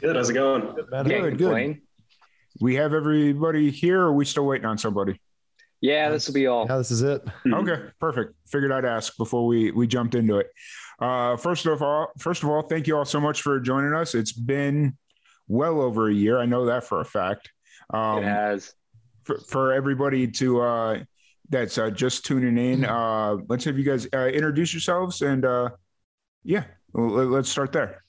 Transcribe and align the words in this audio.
Good. 0.00 0.16
How's 0.16 0.30
it 0.30 0.34
going? 0.34 0.74
Good, 0.74 0.86
good. 1.04 1.38
good. 1.38 1.80
We 2.60 2.74
have 2.76 2.94
everybody 2.94 3.70
here, 3.70 4.00
or 4.00 4.06
are 4.06 4.12
we 4.12 4.24
still 4.24 4.46
waiting 4.46 4.66
on 4.66 4.78
somebody? 4.78 5.20
Yeah, 5.80 6.10
this 6.10 6.26
will 6.26 6.34
be 6.34 6.46
all. 6.46 6.66
Yeah, 6.68 6.76
this 6.76 6.90
is 6.90 7.02
it. 7.02 7.22
Okay, 7.46 7.84
perfect. 7.98 8.34
Figured 8.46 8.72
I'd 8.72 8.84
ask 8.84 9.16
before 9.16 9.46
we 9.46 9.70
we 9.70 9.86
jumped 9.86 10.14
into 10.14 10.38
it. 10.38 10.48
Uh, 11.00 11.36
first 11.36 11.64
of 11.66 11.82
all, 11.82 12.08
first 12.18 12.42
of 12.42 12.50
all, 12.50 12.62
thank 12.62 12.86
you 12.86 12.96
all 12.98 13.04
so 13.06 13.20
much 13.20 13.40
for 13.40 13.58
joining 13.60 13.94
us. 13.94 14.14
It's 14.14 14.32
been 14.32 14.96
well 15.48 15.80
over 15.80 16.08
a 16.08 16.12
year. 16.12 16.38
I 16.38 16.44
know 16.44 16.66
that 16.66 16.84
for 16.84 17.00
a 17.00 17.04
fact. 17.04 17.50
Um, 17.92 18.18
it 18.18 18.24
has. 18.24 18.74
For, 19.24 19.38
for 19.38 19.72
everybody 19.72 20.26
to 20.28 20.60
uh, 20.60 20.98
that's 21.48 21.78
uh, 21.78 21.90
just 21.90 22.24
tuning 22.26 22.58
in, 22.58 22.84
uh, 22.84 23.36
let's 23.48 23.64
have 23.64 23.78
you 23.78 23.84
guys 23.84 24.06
uh, 24.14 24.26
introduce 24.26 24.72
yourselves 24.72 25.20
and 25.22 25.44
uh, 25.44 25.70
yeah, 26.42 26.64
l- 26.96 27.04
let's 27.06 27.48
start 27.48 27.72
there. 27.72 28.02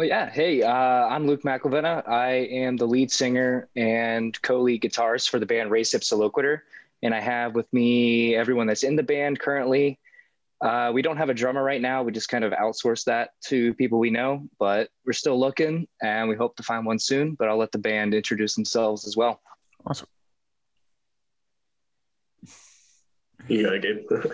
Well, 0.00 0.08
yeah. 0.08 0.30
Hey, 0.30 0.62
uh, 0.62 0.72
I'm 0.72 1.26
Luke 1.26 1.42
McElvenna. 1.42 2.08
I 2.08 2.30
am 2.30 2.78
the 2.78 2.86
lead 2.86 3.12
singer 3.12 3.68
and 3.76 4.40
co-lead 4.40 4.80
guitarist 4.80 5.28
for 5.28 5.38
the 5.38 5.44
band 5.44 5.70
Res 5.70 5.92
Ipsa 5.92 6.14
Loquitur. 6.14 6.60
And 7.02 7.14
I 7.14 7.20
have 7.20 7.54
with 7.54 7.70
me 7.70 8.34
everyone 8.34 8.66
that's 8.66 8.82
in 8.82 8.96
the 8.96 9.02
band 9.02 9.40
currently. 9.40 9.98
Uh, 10.62 10.90
we 10.94 11.02
don't 11.02 11.18
have 11.18 11.28
a 11.28 11.34
drummer 11.34 11.62
right 11.62 11.82
now. 11.82 12.02
We 12.02 12.12
just 12.12 12.30
kind 12.30 12.44
of 12.44 12.52
outsource 12.54 13.04
that 13.04 13.32
to 13.48 13.74
people 13.74 13.98
we 13.98 14.08
know, 14.08 14.48
but 14.58 14.88
we're 15.04 15.12
still 15.12 15.38
looking 15.38 15.86
and 16.00 16.30
we 16.30 16.34
hope 16.34 16.56
to 16.56 16.62
find 16.62 16.86
one 16.86 16.98
soon. 16.98 17.34
But 17.34 17.50
I'll 17.50 17.58
let 17.58 17.70
the 17.70 17.78
band 17.78 18.14
introduce 18.14 18.54
themselves 18.54 19.06
as 19.06 19.18
well. 19.18 19.42
Awesome. 19.84 20.08
You 23.48 23.64
got 23.64 23.74
it, 23.74 24.08
Gabe. 24.08 24.32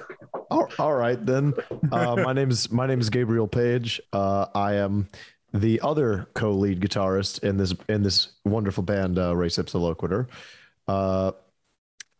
all, 0.48 0.68
all 0.78 0.94
right 0.94 1.26
then. 1.26 1.54
Uh, 1.90 2.16
my 2.16 2.32
name's 2.32 2.70
my 2.70 2.86
name 2.86 3.00
is 3.00 3.10
Gabriel 3.10 3.48
Page. 3.48 4.00
Uh, 4.12 4.46
I 4.54 4.74
am 4.74 5.08
the 5.52 5.80
other 5.80 6.28
co-lead 6.34 6.80
guitarist 6.80 7.42
in 7.42 7.56
this 7.56 7.74
in 7.88 8.02
this 8.02 8.32
wonderful 8.44 8.82
band, 8.82 9.18
uh, 9.18 9.34
Res 9.34 9.56
Ipsa 9.56 9.78
Loquitur. 9.80 10.26
Uh, 10.88 11.32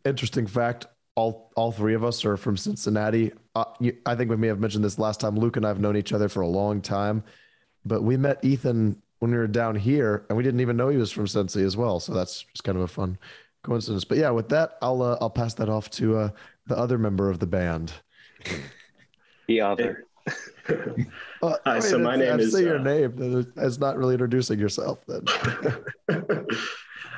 interesting 0.05 0.47
fact: 0.47 0.87
all 1.15 1.51
all 1.55 1.71
three 1.71 1.93
of 1.93 2.03
us 2.03 2.23
are 2.25 2.37
from 2.37 2.57
Cincinnati. 2.57 3.31
Uh, 3.55 3.65
you, 3.79 3.97
I 4.05 4.15
think 4.15 4.29
we 4.29 4.37
may 4.37 4.47
have 4.47 4.59
mentioned 4.59 4.83
this 4.83 4.99
last 4.99 5.19
time. 5.19 5.35
Luke 5.35 5.57
and 5.57 5.65
I 5.65 5.69
have 5.69 5.79
known 5.79 5.97
each 5.97 6.13
other 6.13 6.29
for 6.29 6.41
a 6.41 6.47
long 6.47 6.81
time, 6.81 7.23
but 7.85 8.03
we 8.03 8.17
met 8.17 8.43
Ethan 8.43 9.01
when 9.19 9.31
we 9.31 9.37
were 9.37 9.47
down 9.47 9.75
here, 9.75 10.25
and 10.29 10.37
we 10.37 10.43
didn't 10.43 10.59
even 10.59 10.77
know 10.77 10.89
he 10.89 10.97
was 10.97 11.11
from 11.11 11.25
Cincy 11.25 11.65
as 11.65 11.75
well. 11.75 11.99
So 11.99 12.13
that's 12.13 12.43
just 12.43 12.63
kind 12.63 12.77
of 12.77 12.83
a 12.83 12.87
fun 12.87 13.17
coincidence. 13.63 14.03
But 14.03 14.19
yeah, 14.19 14.29
with 14.29 14.49
that, 14.49 14.77
I'll 14.81 15.01
uh, 15.01 15.17
I'll 15.19 15.29
pass 15.29 15.53
that 15.55 15.69
off 15.69 15.89
to 15.91 16.17
uh, 16.17 16.29
the 16.67 16.77
other 16.77 16.97
member 16.97 17.29
of 17.29 17.39
the 17.39 17.47
band. 17.47 17.93
The 19.47 19.61
other. 19.61 20.05
Uh, 21.41 21.53
Hi, 21.65 21.79
so 21.79 21.99
my 21.99 22.13
I 22.13 22.15
name 22.17 22.37
to 22.39 22.43
is, 22.43 22.51
say 22.51 22.63
your 22.63 22.79
uh, 22.79 22.83
name. 22.83 23.45
It's 23.57 23.77
not 23.77 23.95
really 23.95 24.15
introducing 24.15 24.57
yourself 24.59 25.05
then. 25.07 25.23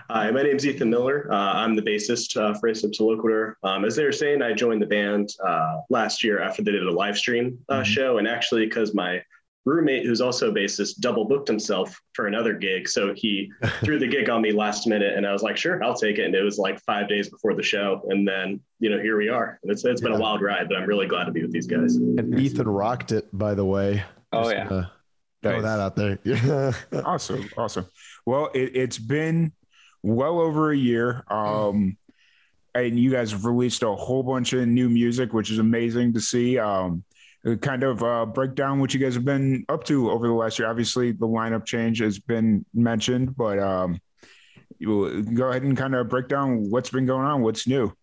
Hi, 0.09 0.29
my 0.31 0.43
name's 0.43 0.65
Ethan 0.67 0.89
Miller. 0.89 1.27
Uh, 1.31 1.35
I'm 1.53 1.75
the 1.75 1.81
bassist 1.81 2.35
uh, 2.35 2.53
for 2.59 2.67
Ipsa 2.67 2.91
Loquitur. 2.99 3.53
Um, 3.63 3.85
as 3.85 3.95
they 3.95 4.03
were 4.03 4.11
saying, 4.11 4.41
I 4.41 4.53
joined 4.53 4.81
the 4.81 4.87
band 4.87 5.29
uh, 5.45 5.77
last 5.89 6.23
year 6.23 6.41
after 6.41 6.61
they 6.63 6.71
did 6.71 6.83
a 6.85 6.91
live 6.91 7.17
stream 7.17 7.57
uh, 7.69 7.81
Mhm. 7.81 7.85
show, 7.85 8.17
and 8.17 8.27
actually 8.27 8.65
because 8.65 8.93
my 8.93 9.23
roommate, 9.65 10.05
who's 10.05 10.21
also 10.21 10.49
a 10.49 10.53
bassist, 10.53 10.99
double 10.99 11.25
booked 11.25 11.47
himself 11.47 11.99
for 12.13 12.27
another 12.27 12.53
gig, 12.53 12.87
so 12.87 13.13
he 13.15 13.51
threw 13.83 13.99
the 13.99 14.07
gig 14.07 14.29
on 14.29 14.41
me 14.41 14.51
last 14.51 14.87
minute, 14.87 15.15
and 15.15 15.25
I 15.27 15.33
was 15.33 15.43
like, 15.43 15.57
"Sure, 15.57 15.83
I'll 15.83 15.95
take 15.95 16.17
it." 16.17 16.25
And 16.25 16.35
it 16.35 16.41
was 16.43 16.57
like 16.57 16.79
five 16.81 17.07
days 17.09 17.29
before 17.29 17.53
the 17.53 17.63
show, 17.63 18.01
and 18.09 18.27
then 18.27 18.59
you 18.79 18.89
know 18.89 18.99
here 18.99 19.17
we 19.17 19.29
are. 19.29 19.59
And 19.63 19.71
it's 19.71 19.83
it's 19.85 20.01
been 20.01 20.11
Yeah. 20.13 20.17
a 20.17 20.21
wild 20.21 20.41
ride, 20.41 20.67
but 20.69 20.77
I'm 20.77 20.87
really 20.87 21.07
glad 21.07 21.25
to 21.25 21.31
be 21.31 21.41
with 21.41 21.51
these 21.51 21.67
guys. 21.67 21.95
and 21.95 22.39
Ethan 22.39 22.67
rocked 22.67 23.11
it, 23.11 23.27
by 23.37 23.53
the 23.53 23.65
way. 23.65 24.03
Oh, 24.31 24.43
Just 24.43 24.55
yeah. 24.55 24.67
gonna 24.69 24.91
Throw 25.41 25.53
Nice. 25.53 25.61
that 25.63 25.79
out 25.79 25.95
there. 25.95 26.19
Yeah. 26.23 26.73
Awesome, 27.05 27.49
awesome. 27.57 27.85
Well, 28.25 28.49
it, 28.53 28.75
it's 28.75 28.97
been 28.97 29.53
well 30.03 30.39
over 30.39 30.71
a 30.71 30.77
year, 30.77 31.23
um, 31.29 31.97
and 32.75 32.99
you 32.99 33.09
guys 33.11 33.31
have 33.31 33.45
released 33.45 33.81
a 33.83 33.93
whole 33.95 34.21
bunch 34.23 34.51
of 34.53 34.67
new 34.67 34.89
music, 34.89 35.31
which 35.33 35.49
is 35.49 35.59
amazing 35.59 36.13
to 36.13 36.19
see. 36.21 36.57
Um, 36.59 37.03
uh, 37.08 37.08
kind 37.61 37.83
of 37.83 38.03
uh, 38.03 38.25
break 38.25 38.55
down 38.55 38.79
what 38.79 38.93
you 38.93 38.99
guys 38.99 39.13
have 39.15 39.25
been 39.25 39.65
up 39.69 39.83
to 39.85 40.11
over 40.11 40.27
the 40.27 40.33
last 40.33 40.59
year. 40.59 40.67
Obviously, 40.69 41.11
the 41.11 41.27
lineup 41.27 41.65
change 41.65 41.99
has 41.99 42.19
been 42.19 42.65
mentioned, 42.73 43.35
but 43.35 43.59
um, 43.59 43.99
you 44.77 45.23
go 45.23 45.49
ahead 45.49 45.63
and 45.63 45.77
kind 45.77 45.95
of 45.95 46.09
break 46.09 46.27
down 46.27 46.69
what's 46.69 46.89
been 46.89 47.05
going 47.05 47.25
on, 47.25 47.41
what's 47.41 47.67
new. 47.67 47.93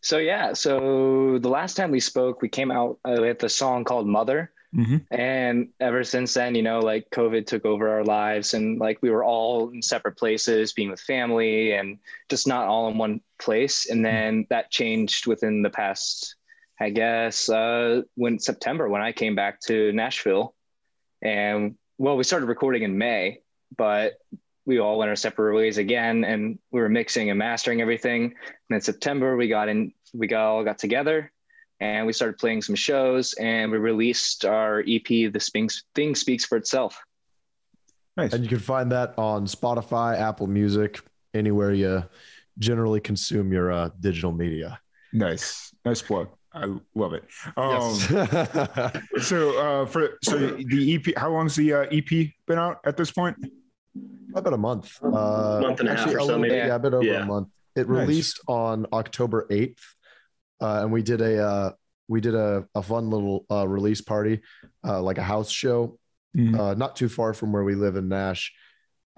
So 0.00 0.18
yeah, 0.18 0.52
so 0.52 1.38
the 1.38 1.48
last 1.48 1.76
time 1.76 1.90
we 1.90 2.00
spoke, 2.00 2.42
we 2.42 2.48
came 2.48 2.70
out 2.70 2.98
uh, 3.04 3.18
with 3.20 3.42
a 3.44 3.48
song 3.48 3.84
called 3.84 4.08
"Mother," 4.08 4.50
Mhm. 4.74 5.06
and 5.12 5.68
ever 5.78 6.02
since 6.02 6.34
then, 6.34 6.54
you 6.56 6.62
know, 6.62 6.80
like 6.80 7.08
COVID 7.10 7.46
took 7.46 7.64
over 7.64 7.88
our 7.88 8.04
lives, 8.04 8.54
and 8.54 8.80
like 8.80 8.98
we 9.00 9.10
were 9.10 9.24
all 9.24 9.70
in 9.70 9.80
separate 9.80 10.16
places, 10.16 10.72
being 10.72 10.90
with 10.90 11.00
family, 11.00 11.72
and 11.72 11.98
just 12.28 12.48
not 12.48 12.66
all 12.66 12.88
in 12.88 12.98
one 12.98 13.20
place. 13.38 13.88
And 13.88 14.04
then 14.04 14.46
that 14.50 14.70
changed 14.72 15.28
within 15.28 15.62
the 15.62 15.70
past, 15.70 16.34
I 16.80 16.90
guess, 16.90 17.48
uh, 17.48 18.02
when 18.14 18.38
September 18.38 18.88
when 18.88 19.02
I 19.02 19.12
came 19.12 19.34
back 19.34 19.60
to 19.62 19.92
Nashville, 19.92 20.54
and 21.22 21.76
well, 21.98 22.16
we 22.16 22.24
started 22.24 22.46
recording 22.46 22.82
in 22.82 22.98
May, 22.98 23.40
but 23.76 24.14
we 24.66 24.78
all 24.78 24.98
went 24.98 25.08
our 25.08 25.16
separate 25.16 25.54
ways 25.54 25.78
again, 25.78 26.24
and 26.24 26.58
we 26.70 26.80
were 26.80 26.88
mixing 26.88 27.30
and 27.30 27.38
mastering 27.38 27.80
everything. 27.80 28.24
And 28.24 28.76
in 28.76 28.80
September, 28.80 29.36
we 29.36 29.48
got 29.48 29.68
in, 29.68 29.92
we 30.12 30.26
got 30.26 30.46
all 30.46 30.64
got 30.64 30.78
together, 30.78 31.32
and 31.80 32.06
we 32.06 32.12
started 32.12 32.38
playing 32.38 32.62
some 32.62 32.74
shows, 32.74 33.32
and 33.34 33.70
we 33.70 33.78
released 33.78 34.44
our 34.44 34.82
EP, 34.86 35.28
"The 35.28 35.40
Sphinx 35.40 35.84
Thing 35.94 36.14
Speaks 36.14 36.44
for 36.44 36.56
Itself." 36.58 36.98
Nice. 38.16 38.32
and 38.32 38.42
you 38.42 38.48
can 38.48 38.58
find 38.58 38.90
that 38.92 39.12
on 39.18 39.46
Spotify, 39.46 40.18
Apple 40.18 40.46
Music, 40.46 41.00
anywhere 41.34 41.72
you 41.74 42.02
generally 42.58 42.98
consume 42.98 43.52
your 43.52 43.70
uh, 43.70 43.90
digital 44.00 44.32
media. 44.32 44.80
Nice, 45.12 45.74
nice 45.84 46.00
plug. 46.00 46.28
I 46.56 46.74
love 46.94 47.12
it. 47.12 47.24
Um, 47.56 47.96
yes. 48.10 49.02
So, 49.22 49.58
uh, 49.58 49.86
for 49.86 50.18
so 50.22 50.38
the 50.38 50.94
EP, 50.94 51.16
how 51.16 51.30
long's 51.30 51.54
the 51.54 51.72
uh, 51.74 51.80
EP 51.92 52.08
been 52.46 52.58
out 52.58 52.78
at 52.86 52.96
this 52.96 53.10
point? 53.10 53.36
About 54.34 54.52
a 54.54 54.56
month. 54.58 54.98
Uh, 55.02 55.60
Month 55.62 55.80
and 55.80 55.88
a 55.88 55.96
half 55.96 56.08
or 56.14 56.20
so, 56.20 56.38
maybe. 56.38 56.54
Yeah, 56.54 56.74
a 56.74 56.78
bit 56.78 56.94
over 56.94 57.04
Yeah. 57.04 57.22
a 57.22 57.26
month. 57.26 57.48
It 57.74 57.88
Nice. 57.88 57.98
released 58.00 58.40
on 58.48 58.86
October 58.92 59.46
8th. 59.50 59.78
Uh, 60.60 60.80
and 60.82 60.92
we 60.92 61.02
did 61.02 61.20
a 61.20 61.42
uh, 61.46 61.70
we 62.08 62.20
did 62.22 62.34
a, 62.34 62.64
a 62.74 62.82
fun 62.82 63.10
little 63.10 63.44
uh, 63.50 63.66
release 63.68 64.00
party, 64.00 64.40
uh, 64.86 65.02
like 65.02 65.18
a 65.18 65.22
house 65.22 65.50
show, 65.50 65.98
Mhm. 66.34 66.58
uh, 66.58 66.74
not 66.74 66.96
too 66.96 67.08
far 67.10 67.34
from 67.34 67.52
where 67.52 67.64
we 67.64 67.74
live 67.74 67.96
in 67.96 68.08
Nash. 68.08 68.54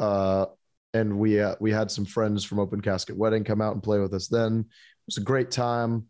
Uh, 0.00 0.47
and 0.94 1.19
we 1.19 1.41
uh, 1.41 1.55
we 1.60 1.70
had 1.70 1.91
some 1.93 2.05
friends 2.05 2.43
from 2.44 2.59
Open 2.59 2.81
Casket 2.81 3.16
Wedding 3.16 3.44
come 3.44 3.60
out 3.60 3.75
and 3.75 3.82
play 3.82 4.00
with 4.00 4.12
us. 4.15 4.26
Then 4.26 4.60
it 4.60 5.06
was 5.06 5.19
a 5.19 5.22
great 5.22 5.53
time. 5.53 6.06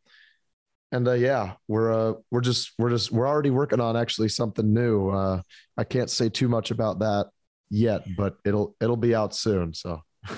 And 0.91 1.06
uh, 1.06 1.12
yeah, 1.12 1.54
we're 1.69 1.93
uh, 1.93 2.15
we're 2.31 2.41
just 2.41 2.72
we're 2.78 2.91
just 2.91 3.12
we're 3.12 3.28
already 3.28 3.50
working 3.50 3.81
on 3.81 3.97
actually 3.97 4.28
something 4.31 4.72
new. 4.72 5.10
Uh, 5.10 5.43
I 5.76 5.84
can't 5.84 6.09
say 6.10 6.28
too 6.31 6.48
much 6.48 6.71
about 6.71 7.01
that 7.01 7.27
yet, 7.71 8.03
but 8.16 8.36
it'll 8.45 8.74
it'll 8.80 8.97
be 8.97 9.15
out 9.15 9.34
soon. 9.34 9.74
So 9.74 10.01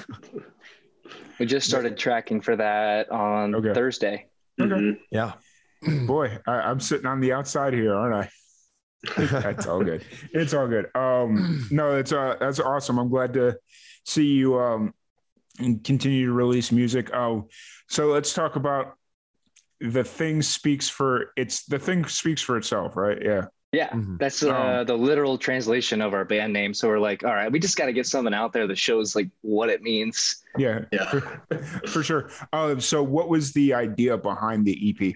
We 1.38 1.46
just 1.46 1.66
started 1.68 1.96
tracking 1.96 2.40
for 2.42 2.54
that 2.56 3.10
on 3.10 3.54
Okay. 3.54 3.72
Thursday. 3.72 4.26
Okay. 4.60 4.70
Mhm. 4.74 4.98
yeah, 5.10 5.32
Boy, 6.06 6.36
I, 6.46 6.52
I'm 6.52 6.80
sitting 6.80 7.06
on 7.06 7.20
the 7.20 7.32
outside 7.32 7.72
here, 7.72 7.94
aren't 7.94 8.14
I? 8.14 8.28
That's 9.40 9.66
all 9.66 9.82
good. 9.82 10.04
It's 10.32 10.52
all 10.52 10.68
good. 10.68 10.94
Um, 10.94 11.66
no, 11.70 11.96
it's 11.96 12.12
uh, 12.12 12.36
that's 12.38 12.60
awesome. 12.60 12.98
I'm 12.98 13.08
glad 13.08 13.32
to 13.34 13.56
see 14.04 14.26
you 14.26 14.58
um, 14.60 14.92
and 15.58 15.82
continue 15.82 16.26
to 16.26 16.32
release 16.32 16.70
music. 16.70 17.14
Oh, 17.14 17.48
so 17.88 18.08
let's 18.08 18.34
talk 18.34 18.56
about 18.56 18.92
the 19.80 20.04
thing 20.04 20.42
speaks 20.42 20.88
for 20.88 21.32
it's 21.36 21.64
the 21.64 21.78
thing 21.78 22.04
speaks 22.06 22.42
for 22.42 22.56
itself, 22.56 22.96
right? 22.96 23.18
Yeah. 23.22 23.46
Yeah, 23.72 23.88
Mhm. 23.90 24.18
that's 24.18 24.42
uh, 24.42 24.52
Um, 24.52 24.86
the 24.86 24.96
literal 24.98 25.38
translation 25.38 26.00
of 26.02 26.12
our 26.12 26.24
band 26.24 26.52
name. 26.52 26.74
So 26.74 26.88
we're 26.88 26.98
like, 26.98 27.22
all 27.24 27.32
right, 27.32 27.50
we 27.52 27.60
just 27.60 27.76
got 27.76 27.86
to 27.86 27.92
get 27.92 28.04
something 28.04 28.34
out 28.34 28.52
there 28.52 28.66
that 28.66 28.76
shows 28.76 29.14
like 29.14 29.28
what 29.42 29.68
it 29.68 29.80
means. 29.80 30.42
Yeah, 30.58 30.80
Yeah. 30.92 31.08
for, 31.08 31.20
for 31.86 32.02
sure. 32.02 32.30
Uh, 32.52 32.80
so, 32.80 33.00
what 33.04 33.28
was 33.28 33.52
the 33.52 33.72
idea 33.74 34.18
behind 34.18 34.66
the 34.66 34.76
EP? 34.90 35.14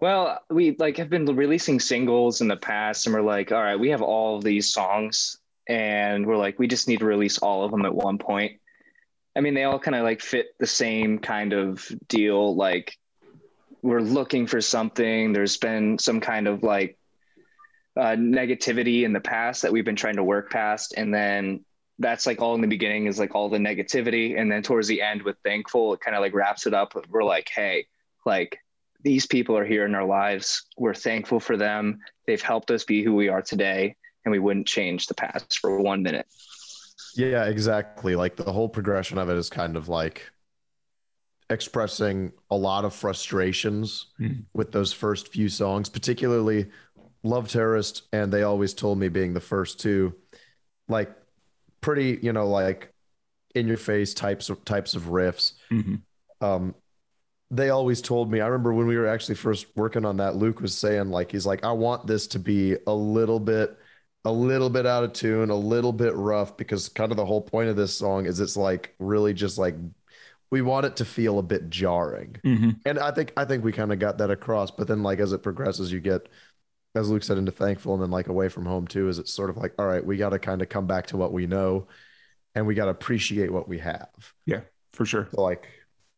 Well, 0.00 0.38
we 0.50 0.76
like 0.78 0.96
have 0.98 1.10
been 1.10 1.24
releasing 1.24 1.80
singles 1.80 2.40
in 2.40 2.48
the 2.48 2.56
past, 2.56 3.06
and 3.06 3.14
we're 3.14 3.22
like, 3.22 3.52
all 3.52 3.62
right, 3.62 3.78
we 3.80 3.88
have 3.88 4.02
all 4.02 4.36
of 4.36 4.44
these 4.44 4.72
songs, 4.72 5.38
and 5.66 6.26
we're 6.26 6.36
like, 6.36 6.58
we 6.58 6.68
just 6.68 6.88
need 6.88 7.00
to 7.00 7.06
release 7.06 7.38
all 7.38 7.64
of 7.64 7.70
them 7.70 7.84
at 7.84 7.94
one 7.94 8.18
point. 8.18 8.60
I 9.34 9.40
mean, 9.40 9.54
they 9.54 9.64
all 9.64 9.78
kind 9.78 9.94
of 9.94 10.04
like 10.04 10.20
fit 10.20 10.48
the 10.58 10.66
same 10.66 11.18
kind 11.18 11.52
of 11.52 11.86
deal. 12.08 12.54
Like, 12.54 12.96
we're 13.82 14.00
looking 14.00 14.46
for 14.46 14.60
something. 14.60 15.32
There's 15.32 15.56
been 15.56 15.98
some 15.98 16.20
kind 16.20 16.46
of 16.46 16.62
like 16.62 16.98
uh, 17.96 18.16
negativity 18.16 19.04
in 19.04 19.12
the 19.12 19.20
past 19.20 19.62
that 19.62 19.72
we've 19.72 19.84
been 19.84 19.96
trying 19.96 20.16
to 20.16 20.24
work 20.24 20.50
past, 20.50 20.94
and 20.96 21.12
then 21.12 21.64
that's 21.98 22.26
like 22.26 22.40
all 22.40 22.54
in 22.54 22.60
the 22.60 22.68
beginning 22.68 23.06
is 23.06 23.18
like 23.18 23.34
all 23.34 23.48
the 23.48 23.58
negativity, 23.58 24.38
and 24.38 24.50
then 24.50 24.62
towards 24.62 24.88
the 24.88 25.02
end 25.02 25.22
with 25.22 25.36
thankful, 25.44 25.94
it 25.94 26.00
kind 26.00 26.16
of 26.16 26.20
like 26.20 26.34
wraps 26.34 26.66
it 26.66 26.74
up. 26.74 26.94
We're 27.08 27.24
like, 27.24 27.48
hey, 27.54 27.86
like 28.24 28.58
these 29.02 29.26
people 29.26 29.56
are 29.56 29.64
here 29.64 29.84
in 29.84 29.94
our 29.94 30.04
lives. 30.04 30.64
We're 30.76 30.94
thankful 30.94 31.40
for 31.40 31.56
them. 31.56 32.00
They've 32.26 32.42
helped 32.42 32.70
us 32.70 32.84
be 32.84 33.02
who 33.02 33.14
we 33.14 33.28
are 33.28 33.42
today, 33.42 33.96
and 34.24 34.32
we 34.32 34.38
wouldn't 34.38 34.66
change 34.66 35.06
the 35.06 35.14
past 35.14 35.58
for 35.58 35.80
one 35.80 36.02
minute. 36.02 36.26
Yeah, 37.14 37.46
exactly. 37.46 38.14
Like 38.14 38.36
the 38.36 38.52
whole 38.52 38.68
progression 38.68 39.18
of 39.18 39.28
it 39.28 39.36
is 39.36 39.50
kind 39.50 39.76
of 39.76 39.88
like 39.88 40.30
expressing 41.50 42.32
a 42.50 42.56
lot 42.56 42.84
of 42.84 42.94
frustrations 42.94 44.06
Mhm. 44.20 44.44
with 44.52 44.72
those 44.72 44.92
first 44.92 45.28
few 45.28 45.48
songs, 45.48 45.88
particularly 45.88 46.66
Love 47.22 47.48
Terrorist 47.48 48.02
and 48.12 48.32
They 48.32 48.42
Always 48.42 48.74
Told 48.74 48.98
Me 48.98 49.08
being 49.08 49.34
the 49.34 49.40
first 49.40 49.80
two. 49.80 50.14
Like 50.88 51.10
pretty, 51.80 52.18
you 52.22 52.32
know, 52.32 52.48
like 52.48 52.92
in 53.54 53.66
your 53.66 53.76
face 53.76 54.14
types 54.14 54.50
of 54.50 54.64
types 54.64 54.94
of 54.94 55.04
riffs. 55.04 55.54
Mhm. 55.70 56.02
um 56.40 56.74
they 57.50 57.70
always 57.70 58.02
told 58.02 58.30
me 58.30 58.40
i 58.40 58.46
remember 58.46 58.72
when 58.74 58.86
we 58.86 58.96
were 58.98 59.08
actually 59.08 59.34
first 59.34 59.66
working 59.74 60.04
on 60.04 60.18
that 60.18 60.36
luke 60.36 60.60
was 60.60 60.76
saying 60.76 61.08
like 61.10 61.32
he's 61.32 61.46
like 61.46 61.64
i 61.64 61.72
want 61.72 62.06
this 62.06 62.26
to 62.28 62.38
be 62.38 62.76
a 62.86 62.92
little 62.94 63.40
bit 63.40 63.76
a 64.26 64.30
little 64.30 64.68
bit 64.70 64.84
out 64.86 65.02
of 65.02 65.12
tune 65.14 65.48
a 65.50 65.56
little 65.56 65.92
bit 65.92 66.14
rough 66.14 66.56
because 66.58 66.88
kind 66.90 67.10
of 67.10 67.16
the 67.16 67.24
whole 67.26 67.40
point 67.40 67.68
of 67.70 67.74
this 67.74 67.92
song 67.96 68.26
is 68.26 68.38
it's 68.38 68.56
like 68.56 68.94
really 69.00 69.32
just 69.34 69.56
like 69.58 69.74
we 70.50 70.62
want 70.62 70.86
it 70.86 70.96
to 70.96 71.04
feel 71.04 71.38
a 71.38 71.42
bit 71.42 71.68
jarring 71.70 72.36
Mhm. 72.44 72.80
and 72.86 72.98
i 72.98 73.10
think 73.10 73.32
i 73.36 73.44
think 73.44 73.64
we 73.64 73.72
kind 73.72 73.92
of 73.92 73.98
got 73.98 74.18
that 74.18 74.30
across 74.30 74.70
but 74.70 74.86
then 74.88 75.02
like 75.02 75.18
as 75.20 75.32
it 75.32 75.42
progresses 75.42 75.92
you 75.92 76.00
get 76.00 76.28
as 76.94 77.08
luke 77.10 77.22
said 77.22 77.38
into 77.38 77.52
thankful 77.52 77.94
and 77.94 78.02
then 78.02 78.10
like 78.10 78.28
away 78.28 78.48
from 78.48 78.64
home 78.66 78.86
too 78.86 79.08
is 79.08 79.18
it's 79.18 79.32
sort 79.32 79.50
of 79.50 79.56
like 79.56 79.74
all 79.78 79.86
right 79.86 80.04
we 80.04 80.16
got 80.16 80.30
to 80.30 80.38
kind 80.38 80.62
of 80.62 80.68
come 80.68 80.86
back 80.86 81.06
to 81.08 81.16
what 81.16 81.32
we 81.32 81.46
know 81.46 81.86
and 82.54 82.66
we 82.66 82.74
got 82.74 82.86
to 82.86 82.90
appreciate 82.90 83.52
what 83.52 83.68
we 83.68 83.78
have 83.78 84.08
Yeah, 84.46 84.62
For 84.92 85.04
sure. 85.04 85.28
so 85.32 85.42
like, 85.42 85.68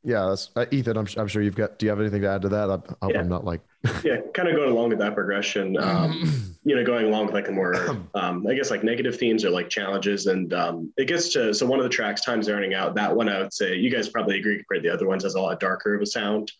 yeah, 0.02 0.26
that's 0.28 0.50
uh, 0.56 0.64
Ethan. 0.70 0.96
I'm, 0.96 1.06
I'm 1.16 1.28
sure 1.28 1.42
you've 1.42 1.56
got. 1.56 1.78
Do 1.78 1.86
you 1.86 1.90
have 1.90 2.00
anything 2.00 2.22
to 2.22 2.28
add 2.28 2.42
to 2.42 2.48
that? 2.50 2.70
I, 2.70 2.74
I 2.74 2.78
hope 3.02 3.12
Yeah. 3.12 3.20
I'm 3.20 3.28
not 3.28 3.44
like. 3.44 3.60
yeah, 4.04 4.18
kind 4.34 4.48
of 4.48 4.56
going 4.56 4.70
along 4.70 4.90
with 4.90 4.98
that 4.98 5.14
progression. 5.14 5.76
Um, 5.78 6.56
you 6.64 6.76
know, 6.76 6.84
going 6.84 7.06
along 7.06 7.26
with 7.26 7.34
like 7.34 7.46
the 7.46 7.52
more, 7.52 7.74
um, 8.14 8.46
I 8.46 8.54
guess 8.54 8.70
like 8.70 8.82
negative 8.84 9.16
themes 9.18 9.44
or 9.44 9.50
like 9.50 9.68
challenges. 9.68 10.26
And 10.26 10.52
um, 10.54 10.92
it 10.96 11.06
gets 11.06 11.32
to, 11.34 11.52
so 11.54 11.66
one 11.66 11.78
of 11.78 11.84
the 11.84 11.88
tracks, 11.90 12.22
Time's 12.22 12.50
Running 12.50 12.74
Out, 12.74 12.94
that 12.96 13.14
one 13.14 13.28
I 13.28 13.38
would 13.40 13.52
say, 13.52 13.74
you 13.76 13.90
guys 13.90 14.08
probably 14.08 14.38
agree 14.38 14.56
compared 14.56 14.82
to 14.82 14.88
the 14.88 14.94
other 14.94 15.06
ones 15.06 15.22
has 15.24 15.34
a 15.34 15.40
lot 15.40 15.60
darker 15.60 15.94
of 15.94 16.02
a 16.02 16.06
sound. 16.06 16.50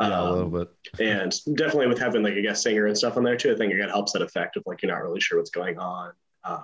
yeah, 0.00 0.08
a 0.08 0.22
Um, 0.24 0.32
little 0.50 0.50
bit. 0.64 0.68
and 1.00 1.32
definitely 1.56 1.86
with 1.88 1.98
having 1.98 2.22
like 2.22 2.34
a 2.34 2.42
guest 2.42 2.62
singer 2.62 2.86
and 2.86 2.96
stuff 2.96 3.16
on 3.16 3.24
there 3.24 3.36
too, 3.36 3.52
I 3.52 3.56
think 3.56 3.72
it 3.72 3.88
helps 3.90 4.12
that 4.12 4.22
effect 4.22 4.56
of 4.56 4.62
like 4.66 4.82
you're 4.82 4.92
not 4.92 5.02
really 5.02 5.20
sure 5.20 5.38
what's 5.38 5.50
going 5.50 5.78
on, 5.78 6.12
um, 6.44 6.62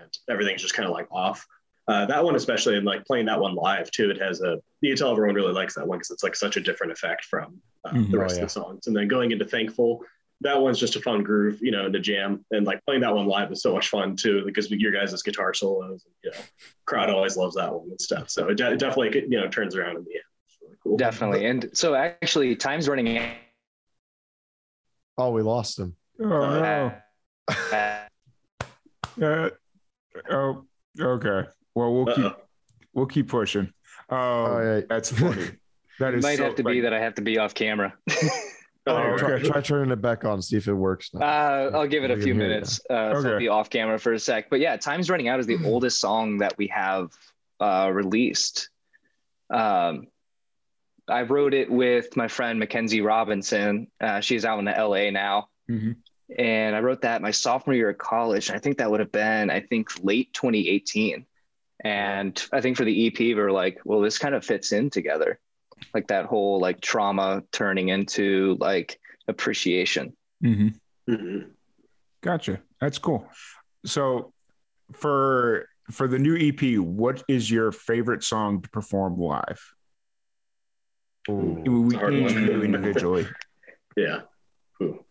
and 0.00 0.10
everything's 0.28 0.62
just 0.62 0.74
kind 0.74 0.88
of 0.88 0.92
like 0.92 1.06
off. 1.12 1.46
Uh, 1.88 2.06
that 2.06 2.22
one 2.24 2.36
especially, 2.36 2.76
and 2.76 2.86
like 2.86 3.04
playing 3.04 3.26
that 3.26 3.40
one 3.40 3.54
live 3.54 3.90
too, 3.90 4.08
it 4.10 4.20
has 4.20 4.40
a 4.40 4.56
you 4.80 4.90
can 4.90 4.96
tell 4.96 5.10
everyone 5.10 5.34
really 5.34 5.52
likes 5.52 5.74
that 5.74 5.86
one 5.86 5.98
because 5.98 6.10
it's 6.10 6.22
like 6.22 6.36
such 6.36 6.56
a 6.56 6.60
different 6.60 6.92
effect 6.92 7.24
from 7.24 7.60
uh, 7.84 7.90
Mhm. 7.90 8.10
the 8.10 8.16
Oh, 8.18 8.20
rest 8.20 8.36
yeah. 8.36 8.42
of 8.42 8.48
the 8.48 8.52
songs. 8.52 8.86
And 8.86 8.94
then 8.96 9.08
going 9.08 9.32
into 9.32 9.44
Thankful, 9.44 10.04
that 10.42 10.60
one's 10.60 10.78
just 10.78 10.94
a 10.96 11.00
fun 11.00 11.22
groove, 11.24 11.60
you 11.60 11.70
know, 11.72 11.86
in 11.86 11.92
the 11.92 11.98
jam, 11.98 12.44
and 12.52 12.64
like 12.66 12.84
playing 12.84 13.00
that 13.02 13.14
one 13.14 13.26
live 13.26 13.50
is 13.50 13.62
so 13.62 13.72
much 13.74 13.88
fun 13.88 14.14
too 14.16 14.44
because 14.44 14.70
your 14.70 14.92
guys' 14.92 15.20
guitar 15.22 15.52
solos, 15.54 16.04
you 16.22 16.30
know, 16.30 16.36
crowd 16.86 17.10
always 17.10 17.36
loves 17.36 17.56
that 17.56 17.72
one 17.72 17.90
and 17.90 18.00
stuff. 18.00 18.30
So 18.30 18.48
it, 18.48 18.56
de- 18.56 18.76
definitely 18.76 19.22
you 19.28 19.40
know 19.40 19.48
turns 19.48 19.74
around 19.74 19.96
in 19.96 20.04
the 20.04 20.14
end. 20.14 20.22
Really 20.62 20.76
cool. 20.84 20.96
Definitely. 20.96 21.46
And 21.46 21.68
so 21.76 21.94
actually, 21.94 22.54
time's 22.54 22.88
running 22.88 23.18
out. 23.18 23.34
Oh, 25.18 25.30
we 25.32 25.42
lost 25.42 25.78
him. 25.80 25.96
Oh 26.20 26.24
no. 26.28 26.92
Uh, 27.72 27.98
Uh, 29.20 29.50
oh, 30.30 30.64
okay. 30.98 31.48
Well, 31.74 31.92
we'll 31.92 32.14
keep 32.14 32.24
Uh-oh. 32.24 32.36
we'll 32.92 33.06
keep 33.06 33.28
pushing. 33.28 33.72
Oh, 34.10 34.16
Oh, 34.16 34.76
yeah. 34.78 34.80
that's 34.88 35.10
funny. 35.12 35.50
That 35.98 36.14
it 36.14 36.18
is 36.18 36.22
might 36.24 36.36
so, 36.38 36.44
have 36.44 36.54
to 36.56 36.64
be 36.64 36.80
that 36.80 36.92
I 36.92 37.00
have 37.00 37.14
to 37.14 37.22
be 37.22 37.38
off 37.38 37.54
camera. 37.54 37.94
Oh, 38.84 38.96
Oh, 38.96 39.16
try, 39.16 39.38
try 39.40 39.60
turning 39.60 39.92
it 39.92 40.02
back 40.02 40.24
on. 40.24 40.42
See 40.42 40.56
if 40.56 40.66
it 40.66 40.72
works. 40.74 41.14
Now. 41.14 41.24
Uh, 41.24 41.70
I'll 41.72 41.86
give 41.86 42.02
it 42.02 42.10
a 42.10 42.16
few 42.16 42.32
can 42.32 42.34
hear 42.34 42.42
you. 42.42 42.48
minutes. 42.48 42.80
Uh, 42.90 43.14
so 43.22 43.32
I'll 43.34 43.38
be 43.38 43.46
off 43.46 43.70
camera 43.70 43.96
for 43.96 44.12
a 44.12 44.18
sec. 44.18 44.50
But 44.50 44.58
yeah, 44.58 44.76
Time's 44.76 45.08
Running 45.08 45.28
Out 45.28 45.38
is 45.38 45.46
the 45.46 45.64
oldest 45.64 46.00
song 46.00 46.38
that 46.38 46.58
we 46.58 46.66
have 46.66 47.12
uh, 47.60 47.92
released. 47.94 48.70
Um, 49.50 50.08
I 51.06 51.22
wrote 51.22 51.54
it 51.54 51.70
with 51.70 52.16
my 52.16 52.26
friend 52.26 52.58
Mackenzie 52.58 53.02
Robinson. 53.02 53.86
Uh, 54.00 54.18
she's 54.18 54.44
out 54.44 54.58
in 54.58 54.64
the 54.64 54.72
LA 54.72 55.10
now. 55.10 55.46
Mhm. 55.70 55.94
And 56.36 56.74
I 56.74 56.80
wrote 56.80 57.02
that 57.02 57.22
my 57.22 57.30
sophomore 57.30 57.76
year 57.76 57.90
of 57.90 57.98
college. 57.98 58.50
I 58.50 58.58
think 58.58 58.78
that 58.78 58.90
would 58.90 58.98
have 58.98 59.12
been, 59.12 59.48
I 59.48 59.60
think, 59.60 59.90
late 60.02 60.32
2018. 60.32 61.24
And 61.84 62.40
I 62.52 62.60
think 62.60 62.76
for 62.76 62.84
the 62.84 63.06
EP, 63.08 63.18
we 63.18 63.34
are 63.34 63.50
like, 63.50 63.78
well, 63.84 64.00
this 64.00 64.18
kind 64.18 64.34
of 64.34 64.44
fits 64.44 64.72
in 64.72 64.88
together. 64.90 65.38
Like 65.92 66.06
that 66.08 66.26
whole 66.26 66.60
like 66.60 66.80
trauma 66.80 67.42
turning 67.50 67.88
into 67.88 68.56
like 68.60 69.00
appreciation. 69.26 70.16
Mhm. 70.42 70.78
Mhm. 71.08 71.50
Gotcha. 72.22 72.62
That's 72.80 72.98
cool. 72.98 73.28
So, 73.84 74.32
for 74.92 75.68
for 75.90 76.06
the 76.06 76.18
new 76.20 76.36
EP, 76.36 76.78
what 76.78 77.24
is 77.28 77.50
your 77.50 77.72
favorite 77.72 78.22
song 78.22 78.62
to 78.62 78.68
perform 78.70 79.18
live? 79.18 79.60
Ooh. 81.28 81.62
We 81.66 81.96
a 81.96 82.10
each 82.10 82.34
do 82.34 82.62
individually. 82.62 83.26
Yeah. 83.94 84.20
Ooh. 84.82 85.04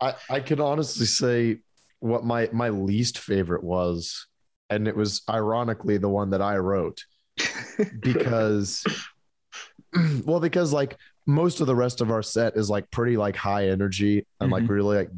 I 0.00 0.14
I 0.28 0.40
could 0.40 0.58
honestly 0.58 1.06
say 1.06 1.58
what 2.00 2.24
my 2.24 2.48
my 2.52 2.70
least 2.70 3.18
favorite 3.18 3.62
was, 3.62 4.26
and 4.70 4.88
it 4.88 4.96
was 4.96 5.22
ironically 5.28 5.98
the 5.98 6.08
one 6.08 6.30
that 6.30 6.42
I 6.42 6.56
wrote 6.56 7.04
because 8.00 8.84
well 10.24 10.40
because 10.40 10.72
like 10.72 10.96
most 11.26 11.60
of 11.60 11.66
the 11.66 11.74
rest 11.74 12.00
of 12.00 12.10
our 12.10 12.22
set 12.22 12.56
is 12.56 12.68
like 12.68 12.90
pretty 12.90 13.16
like 13.16 13.36
high 13.36 13.68
energy 13.68 14.26
and 14.40 14.50
like 14.50 14.64
Mhm. 14.64 14.68
really 14.70 14.96
like 14.98 15.10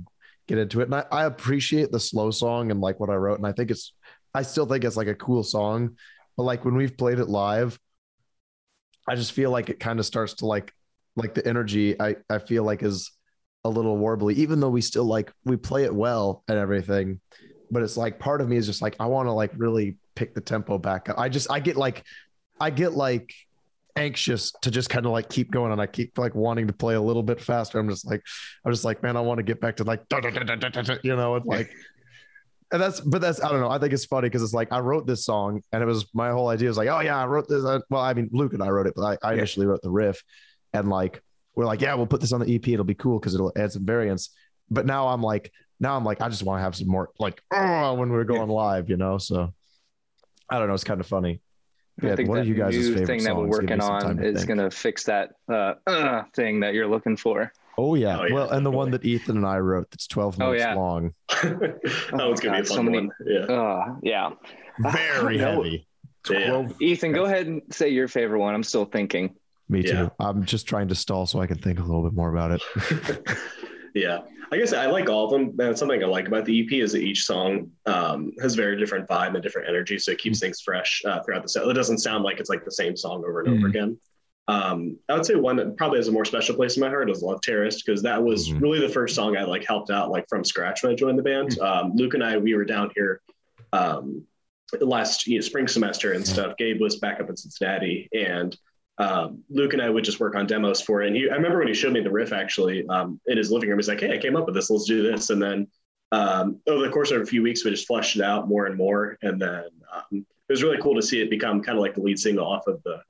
get 0.46 0.58
into 0.58 0.80
it. 0.80 0.84
And 0.84 0.94
I, 0.94 1.04
I 1.10 1.24
appreciate 1.24 1.90
the 1.90 1.98
slow 2.00 2.30
song 2.30 2.70
and 2.70 2.80
like 2.80 3.00
what 3.00 3.10
i 3.10 3.14
wrote. 3.14 3.38
And 3.38 3.46
i 3.46 3.52
think 3.52 3.70
it's 3.70 3.92
i 4.34 4.42
still 4.42 4.66
think 4.66 4.84
it's 4.84 4.96
like 4.96 5.08
a 5.08 5.14
cool 5.14 5.42
song. 5.42 5.96
But 6.36 6.44
like 6.44 6.64
when 6.64 6.76
we've 6.76 6.96
played 6.96 7.18
it 7.18 7.28
live 7.28 7.78
i 9.08 9.14
just 9.14 9.32
feel 9.32 9.50
like 9.50 9.68
it 9.70 9.80
kind 9.80 9.98
of 9.98 10.06
starts 10.06 10.34
to 10.34 10.46
like 10.46 10.72
like 11.16 11.34
the 11.34 11.46
energy 11.46 11.98
i 12.00 12.16
i 12.28 12.38
feel 12.38 12.64
like 12.64 12.82
is 12.82 13.10
a 13.64 13.68
little 13.68 13.96
warbly 13.98 14.34
even 14.34 14.60
though 14.60 14.68
we 14.68 14.80
still 14.80 15.04
like 15.04 15.32
we 15.44 15.56
play 15.56 15.84
it 15.84 15.94
well 15.94 16.44
and 16.48 16.58
everything 16.58 17.20
but 17.70 17.82
it's 17.82 17.96
like 17.96 18.18
part 18.18 18.40
of 18.40 18.48
me 18.48 18.56
is 18.56 18.66
just 18.66 18.82
like 18.82 18.96
i 19.00 19.06
want 19.06 19.26
to 19.26 19.32
like 19.32 19.50
really 19.56 19.96
pick 20.14 20.34
the 20.34 20.40
tempo 20.40 20.78
back 20.78 21.08
up 21.08 21.18
i 21.18 21.28
just 21.28 21.50
i 21.50 21.60
get 21.60 21.76
like 21.76 22.04
i 22.60 22.70
get 22.70 22.92
like 22.92 23.32
anxious 23.96 24.52
to 24.62 24.70
just 24.70 24.90
kind 24.90 25.06
of 25.06 25.12
like 25.12 25.28
keep 25.28 25.50
going 25.50 25.72
and 25.72 25.80
I 25.80 25.86
keep 25.86 26.18
like 26.18 26.34
wanting 26.34 26.66
to 26.66 26.72
play 26.72 26.94
a 26.94 27.00
little 27.00 27.22
bit 27.22 27.40
faster. 27.40 27.78
I'm 27.78 27.88
just 27.88 28.06
like, 28.06 28.22
I'm 28.64 28.72
just 28.72 28.84
like, 28.84 29.02
man, 29.02 29.16
I 29.16 29.20
want 29.20 29.38
to 29.38 29.42
get 29.42 29.60
back 29.60 29.76
to 29.76 29.84
like, 29.84 30.06
you 31.02 31.16
know, 31.16 31.34
and 31.36 31.44
like, 31.46 31.70
and 32.72 32.80
that's, 32.80 33.00
but 33.00 33.20
that's, 33.20 33.42
I 33.42 33.48
don't 33.48 33.60
know. 33.60 33.70
I 33.70 33.78
think 33.78 33.92
it's 33.92 34.04
funny 34.04 34.28
because 34.28 34.42
it's 34.42 34.52
like, 34.52 34.70
I 34.70 34.80
wrote 34.80 35.06
this 35.06 35.24
song 35.24 35.62
and 35.72 35.82
it 35.82 35.86
was 35.86 36.06
my 36.14 36.30
whole 36.30 36.48
idea 36.48 36.68
was 36.68 36.76
like, 36.76 36.88
oh 36.88 37.00
yeah, 37.00 37.16
I 37.16 37.26
wrote 37.26 37.48
this. 37.48 37.64
Uh, 37.64 37.80
Well, 37.88 38.02
I 38.02 38.12
mean, 38.12 38.28
Luke 38.32 38.52
and 38.52 38.62
I 38.62 38.68
wrote 38.68 38.86
it, 38.86 38.92
but 38.94 39.18
I, 39.22 39.30
I 39.30 39.32
initially 39.34 39.66
wrote 39.66 39.82
the 39.82 39.90
riff 39.90 40.22
and 40.72 40.88
like, 40.88 41.22
we're 41.54 41.64
like, 41.64 41.80
yeah, 41.80 41.94
we'll 41.94 42.06
put 42.06 42.20
this 42.20 42.32
on 42.32 42.40
the 42.40 42.54
EP. 42.54 42.68
It'll 42.68 42.84
be 42.84 42.94
cool 42.94 43.18
because 43.18 43.34
it'll 43.34 43.52
add 43.56 43.72
some 43.72 43.86
variance. 43.86 44.30
But 44.68 44.84
now 44.84 45.08
I'm 45.08 45.22
like, 45.22 45.50
now 45.80 45.96
I'm 45.96 46.04
like, 46.04 46.20
I 46.20 46.28
just 46.28 46.42
want 46.42 46.58
to 46.60 46.62
have 46.62 46.74
some 46.76 46.88
more 46.88 47.10
like, 47.18 47.42
oh, 47.52 47.94
when 47.94 48.10
we're 48.10 48.24
going 48.24 48.48
live, 48.48 48.88
you 48.90 48.96
know? 48.96 49.18
So 49.18 49.52
I 50.48 50.58
don't 50.58 50.68
know. 50.68 50.74
It's 50.74 50.84
kind 50.84 51.00
of 51.00 51.06
funny. 51.06 51.40
I 52.02 52.08
Yeah, 52.08 52.16
think 52.16 52.28
what 52.28 52.38
are 52.40 52.44
you 52.44 52.54
guys' 52.54 52.74
new 52.76 52.88
favorite 52.94 53.06
thing 53.06 53.24
that 53.24 53.34
we're 53.36 53.44
songs? 53.52 53.58
Give 53.60 53.68
me 53.70 53.76
working 53.76 53.80
on 53.80 54.16
to 54.18 54.24
is 54.26 54.36
think. 54.44 54.48
going 54.48 54.58
to 54.58 54.70
fix 54.70 55.04
that 55.04 55.30
uh, 55.50 55.74
uh, 55.86 56.22
thing 56.34 56.60
that 56.60 56.74
you're 56.74 56.86
looking 56.86 57.16
for. 57.16 57.52
Oh 57.78 57.94
yeah. 57.94 58.18
Oh, 58.20 58.24
yeah, 58.24 58.34
well, 58.34 58.50
and 58.50 58.64
the 58.64 58.70
one 58.70 58.90
that 58.92 59.04
Ethan 59.04 59.36
and 59.36 59.46
I 59.46 59.58
wrote 59.58 59.90
that's 59.90 60.06
12 60.06 60.36
Oh, 60.40 60.46
minutes 60.46 60.62
yeah. 60.64 60.74
long. 60.74 61.12
that 61.42 62.08
Oh 62.14 62.28
one's 62.28 62.40
gonna 62.40 62.52
my 62.52 62.60
be 62.62 62.66
a 62.66 62.68
God, 62.68 62.68
so 62.68 62.76
fun 62.76 62.84
many- 62.86 62.98
one. 62.98 63.10
Yeah. 63.26 63.40
Uh, 63.40 63.94
yeah. 64.02 64.30
Very 64.78 65.36
No. 65.38 65.62
heavy. 65.62 65.86
Yeah. 66.30 66.68
Ethan, 66.80 67.12
go 67.12 67.24
ahead 67.24 67.46
and 67.46 67.62
say 67.70 67.88
your 67.90 68.08
favorite 68.08 68.40
one. 68.40 68.54
I'm 68.54 68.62
still 68.62 68.84
thinking. 68.86 69.34
Me 69.68 69.82
too. 69.82 69.88
Yeah. 69.94 70.08
I'm 70.20 70.44
just 70.44 70.66
trying 70.66 70.88
to 70.88 70.94
stall 70.94 71.26
so 71.26 71.40
I 71.40 71.46
can 71.46 71.58
think 71.58 71.78
a 71.78 71.82
little 71.82 72.02
bit 72.02 72.12
more 72.14 72.34
about 72.34 72.50
it. 72.52 73.28
yeah. 73.94 74.20
I 74.52 74.56
guess 74.58 74.72
I 74.72 74.86
like 74.86 75.08
all 75.08 75.24
of 75.24 75.30
them. 75.30 75.54
And 75.58 75.76
something 75.76 76.02
I 76.02 76.06
like 76.06 76.28
about 76.28 76.44
the 76.44 76.60
EP 76.64 76.72
is 76.72 76.92
that 76.92 77.02
each 77.02 77.24
song 77.24 77.70
um, 77.86 78.32
has 78.40 78.54
very 78.54 78.76
different 78.78 79.08
vibe 79.08 79.34
and 79.34 79.42
different 79.42 79.68
energy. 79.68 79.98
So 79.98 80.12
it 80.12 80.18
keeps 80.18 80.38
things 80.40 80.60
fresh 80.60 81.02
uh, 81.04 81.20
throughout 81.22 81.42
the 81.42 81.48
set. 81.48 81.66
It 81.66 81.72
doesn't 81.74 81.98
sound 81.98 82.22
like 82.24 82.38
it's 82.38 82.50
like 82.50 82.64
the 82.64 82.70
same 82.70 82.96
song 82.96 83.24
over 83.26 83.40
and 83.40 83.48
over 83.48 83.66
Mhm. 83.66 83.70
again. 83.70 83.98
um, 84.48 84.96
I 85.08 85.14
would 85.14 85.26
say 85.26 85.34
one 85.34 85.56
that 85.56 85.76
probably 85.76 85.98
has 85.98 86.06
a 86.06 86.12
more 86.12 86.24
special 86.24 86.54
place 86.54 86.76
in 86.76 86.80
my 86.80 86.88
heart 86.88 87.10
is 87.10 87.20
Love 87.20 87.40
Terrorist 87.40 87.84
because 87.84 88.00
that 88.04 88.22
was 88.22 88.48
Mhm. 88.48 88.60
really 88.60 88.78
the 88.78 88.88
first 88.88 89.16
song 89.16 89.36
I 89.36 89.42
like 89.42 89.64
helped 89.64 89.90
out 89.90 90.12
like 90.12 90.28
from 90.28 90.44
scratch 90.44 90.84
when 90.84 90.92
I 90.92 90.94
joined 90.94 91.18
the 91.18 91.24
band. 91.24 91.58
Um, 91.58 91.96
Luke 91.96 92.14
and 92.14 92.22
I 92.22 92.36
we 92.38 92.54
were 92.54 92.64
down 92.64 92.92
here 92.94 93.20
um, 93.72 94.22
last 94.80 95.26
you 95.26 95.34
know, 95.38 95.40
spring 95.40 95.66
semester 95.66 96.12
and 96.12 96.24
stuff. 96.24 96.56
Gabe 96.58 96.80
was 96.80 96.96
back 97.00 97.18
up 97.18 97.28
in 97.28 97.36
Cincinnati 97.36 98.08
and 98.12 98.56
um, 98.98 99.42
Luke 99.50 99.72
and 99.72 99.82
I 99.82 99.90
would 99.90 100.04
just 100.04 100.20
work 100.20 100.34
on 100.34 100.46
demos 100.46 100.80
for 100.80 101.02
it. 101.02 101.08
And 101.08 101.16
he, 101.16 101.28
I 101.28 101.34
remember 101.34 101.58
when 101.58 101.68
he 101.68 101.74
showed 101.74 101.92
me 101.92 102.00
the 102.00 102.10
riff 102.10 102.32
actually 102.32 102.86
um, 102.88 103.20
in 103.26 103.36
his 103.36 103.50
living 103.50 103.68
room. 103.68 103.78
He's 103.78 103.88
like, 103.88 104.00
"Hey, 104.00 104.14
I 104.14 104.18
came 104.18 104.36
up 104.36 104.46
with 104.46 104.54
this. 104.54 104.70
Let's 104.70 104.86
do 104.86 105.02
this." 105.02 105.30
And 105.30 105.42
then 105.42 105.66
um, 106.12 106.60
over 106.66 106.84
the 106.86 106.92
course 106.92 107.10
of 107.10 107.20
a 107.20 107.26
few 107.26 107.42
weeks, 107.42 107.64
we 107.64 107.70
just 107.70 107.86
fleshed 107.86 108.16
it 108.16 108.22
out 108.22 108.48
more 108.48 108.66
and 108.66 108.76
more. 108.76 109.18
And 109.22 109.40
then 109.40 109.64
um, 109.92 110.26
it 110.48 110.52
was 110.52 110.62
really 110.62 110.78
cool 110.80 110.94
to 110.94 111.02
see 111.02 111.20
it 111.20 111.30
become 111.30 111.62
kind 111.62 111.76
of 111.76 111.82
like 111.82 111.94
the 111.94 112.00
lead 112.00 112.18
single 112.18 112.46
off 112.46 112.66
of 112.66 112.82
the 112.84 113.02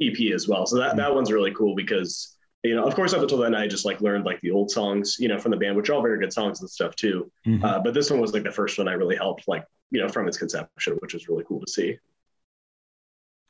EP 0.00 0.32
as 0.32 0.48
well. 0.48 0.66
So 0.66 0.78
that 0.78 0.96
that 0.96 1.14
one's 1.14 1.30
really 1.30 1.52
cool 1.52 1.74
because 1.74 2.36
you 2.62 2.74
know, 2.74 2.84
of 2.84 2.94
course, 2.94 3.12
up 3.12 3.20
until 3.20 3.38
then, 3.38 3.54
I 3.54 3.66
just 3.66 3.84
like 3.84 4.00
learned 4.00 4.24
like 4.24 4.40
the 4.40 4.50
old 4.50 4.70
songs, 4.70 5.16
you 5.18 5.28
know, 5.28 5.38
from 5.38 5.50
the 5.50 5.58
band, 5.58 5.76
which 5.76 5.90
are 5.90 5.94
all 5.94 6.02
very 6.02 6.18
good 6.18 6.32
songs 6.32 6.62
and 6.62 6.70
stuff 6.70 6.96
too. 6.96 7.30
Mhm. 7.46 7.62
Uh, 7.62 7.78
but 7.80 7.92
this 7.92 8.10
one 8.10 8.20
was 8.20 8.32
like 8.32 8.44
the 8.44 8.50
first 8.50 8.78
one 8.78 8.88
I 8.88 8.94
really 8.94 9.16
helped, 9.16 9.46
like 9.46 9.64
you 9.90 10.00
know, 10.00 10.08
from 10.08 10.26
its 10.26 10.38
conception, 10.38 10.94
which 11.00 11.12
was 11.12 11.28
really 11.28 11.44
cool 11.44 11.60
to 11.60 11.70
see. 11.70 11.98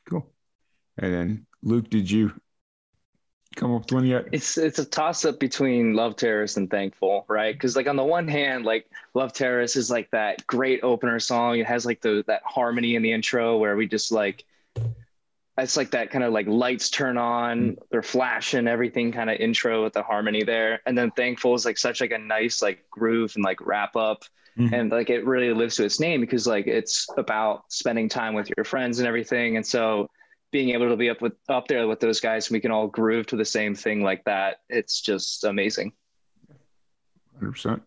Cool. 0.09 0.29
And 0.97 1.13
then 1.13 1.45
Luke, 1.65 1.89
did 1.89 2.09
you 2.09 2.31
come 3.55 3.73
up 3.73 3.81
with 3.81 3.91
one 3.91 4.05
yet? 4.05 4.27
It's 4.31 4.57
it's 4.57 4.79
a 4.79 4.85
toss 4.85 5.25
up 5.25 5.39
between 5.39 5.93
Love 5.93 6.15
Terrorist 6.15 6.57
and 6.57 6.69
Thankful, 6.69 7.25
right? 7.27 7.53
Because 7.55 7.75
like 7.75 7.87
on 7.87 7.95
the 7.95 8.03
one 8.03 8.27
hand, 8.27 8.65
like 8.65 8.87
Love 9.15 9.33
Terrorist 9.33 9.75
is 9.75 9.89
like 9.89 10.11
that 10.11 10.45
great 10.45 10.81
opener 10.83 11.19
song. 11.19 11.57
It 11.57 11.65
has 11.65 11.85
like 11.85 12.01
the 12.01 12.23
that 12.27 12.43
harmony 12.45 12.95
in 12.95 13.01
the 13.01 13.11
intro 13.11 13.57
where 13.57 13.75
we 13.75 13.87
just 13.87 14.11
like 14.11 14.45
it's 15.57 15.77
like 15.77 15.91
that 15.91 16.11
kind 16.11 16.23
of 16.23 16.33
like 16.33 16.47
lights 16.47 16.89
turn 16.89 17.17
on, 17.17 17.77
they're 17.89 18.03
flashing, 18.03 18.67
everything 18.67 19.11
kind 19.11 19.29
of 19.29 19.39
intro 19.39 19.83
with 19.83 19.93
the 19.93 20.03
harmony 20.03 20.43
there. 20.43 20.81
And 20.85 20.97
then 20.97 21.11
Thankful 21.11 21.55
is 21.55 21.65
like 21.65 21.77
such 21.77 21.99
like 21.99 22.11
a 22.11 22.17
nice 22.17 22.61
like 22.61 22.87
groove 22.91 23.33
and 23.35 23.43
like 23.43 23.65
wrap 23.65 23.95
up. 23.95 24.23
Mhm. 24.57 24.73
And 24.73 24.91
like 24.91 25.09
it 25.09 25.25
really 25.25 25.53
lives 25.53 25.77
to 25.77 25.85
its 25.85 25.99
name 25.99 26.21
because 26.21 26.45
like 26.45 26.67
it's 26.67 27.07
about 27.17 27.63
spending 27.69 28.07
time 28.09 28.33
with 28.35 28.49
your 28.55 28.65
friends 28.65 28.99
and 28.99 29.07
everything. 29.07 29.55
And 29.55 29.65
so 29.65 30.09
being 30.55 30.69
able 30.69 30.87
to 30.87 30.95
be 30.95 31.09
up 31.09 31.21
with 31.21 31.33
up 31.49 31.67
there 31.67 31.85
with 31.85 31.99
those 31.99 32.21
guys 32.21 32.47
and 32.47 32.53
we 32.55 32.61
can 32.61 32.71
all 32.71 32.87
groove 32.87 33.25
to 33.27 33.35
the 33.35 33.43
same 33.43 33.75
thing 33.75 34.01
like 34.01 34.23
that, 34.23 34.59
it's 34.69 35.01
just 35.01 35.43
amazing. 35.43 35.91
100%. 37.41 37.81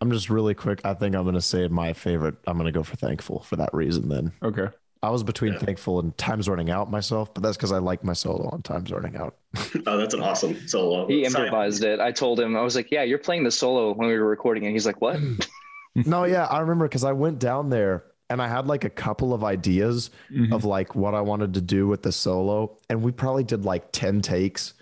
I'm 0.00 0.12
just 0.12 0.30
really 0.30 0.54
quick. 0.54 0.80
I 0.84 0.94
think 0.94 1.16
I'm 1.16 1.24
gonna 1.24 1.40
say 1.40 1.66
my 1.66 1.92
favorite. 1.92 2.36
I'm 2.46 2.56
gonna 2.58 2.70
go 2.70 2.84
for 2.84 2.94
thankful 2.94 3.40
for 3.40 3.56
that 3.56 3.70
reason. 3.74 4.08
Then 4.08 4.30
Okay. 4.40 4.68
I 5.02 5.10
was 5.10 5.24
between 5.24 5.54
Yeah. 5.54 5.58
thankful 5.58 5.98
and 5.98 6.16
time's 6.16 6.48
running 6.48 6.70
out 6.70 6.90
myself, 6.92 7.34
but 7.34 7.42
that's 7.42 7.56
because 7.56 7.72
I 7.72 7.78
like 7.78 8.04
my 8.04 8.12
solo 8.12 8.48
on 8.50 8.62
time's 8.62 8.92
running 8.92 9.16
out. 9.16 9.34
Oh, 9.88 9.96
that's 9.98 10.14
an 10.14 10.22
awesome 10.22 10.68
solo. 10.68 11.08
He 11.08 11.24
Sorry. 11.28 11.46
improvised 11.46 11.82
it. 11.82 11.98
I 11.98 12.12
told 12.12 12.38
him, 12.38 12.56
I 12.56 12.62
was 12.62 12.76
like, 12.76 12.92
Yeah, 12.92 13.02
you're 13.02 13.18
playing 13.18 13.42
the 13.42 13.50
solo 13.50 13.92
when 13.94 14.06
we 14.06 14.16
were 14.16 14.26
recording 14.28 14.64
And 14.64 14.72
He's 14.72 14.86
like, 14.86 15.00
What? 15.00 15.18
no, 15.96 16.22
yeah, 16.22 16.44
I 16.46 16.60
remember 16.60 16.86
because 16.86 17.02
I 17.02 17.12
went 17.12 17.40
down 17.40 17.68
there 17.70 18.04
and 18.30 18.42
I 18.42 18.48
had 18.48 18.66
like 18.66 18.84
a 18.84 18.90
couple 18.90 19.32
of 19.32 19.44
ideas 19.44 20.10
Mhm. 20.32 20.52
of 20.52 20.64
like 20.64 20.94
what 20.94 21.14
I 21.14 21.20
wanted 21.20 21.54
to 21.54 21.60
do 21.60 21.86
with 21.86 22.02
the 22.02 22.12
solo, 22.12 22.76
and 22.90 23.02
we 23.02 23.12
probably 23.12 23.44
did 23.44 23.64
like 23.64 23.92
ten 23.92 24.20
takes, 24.20 24.74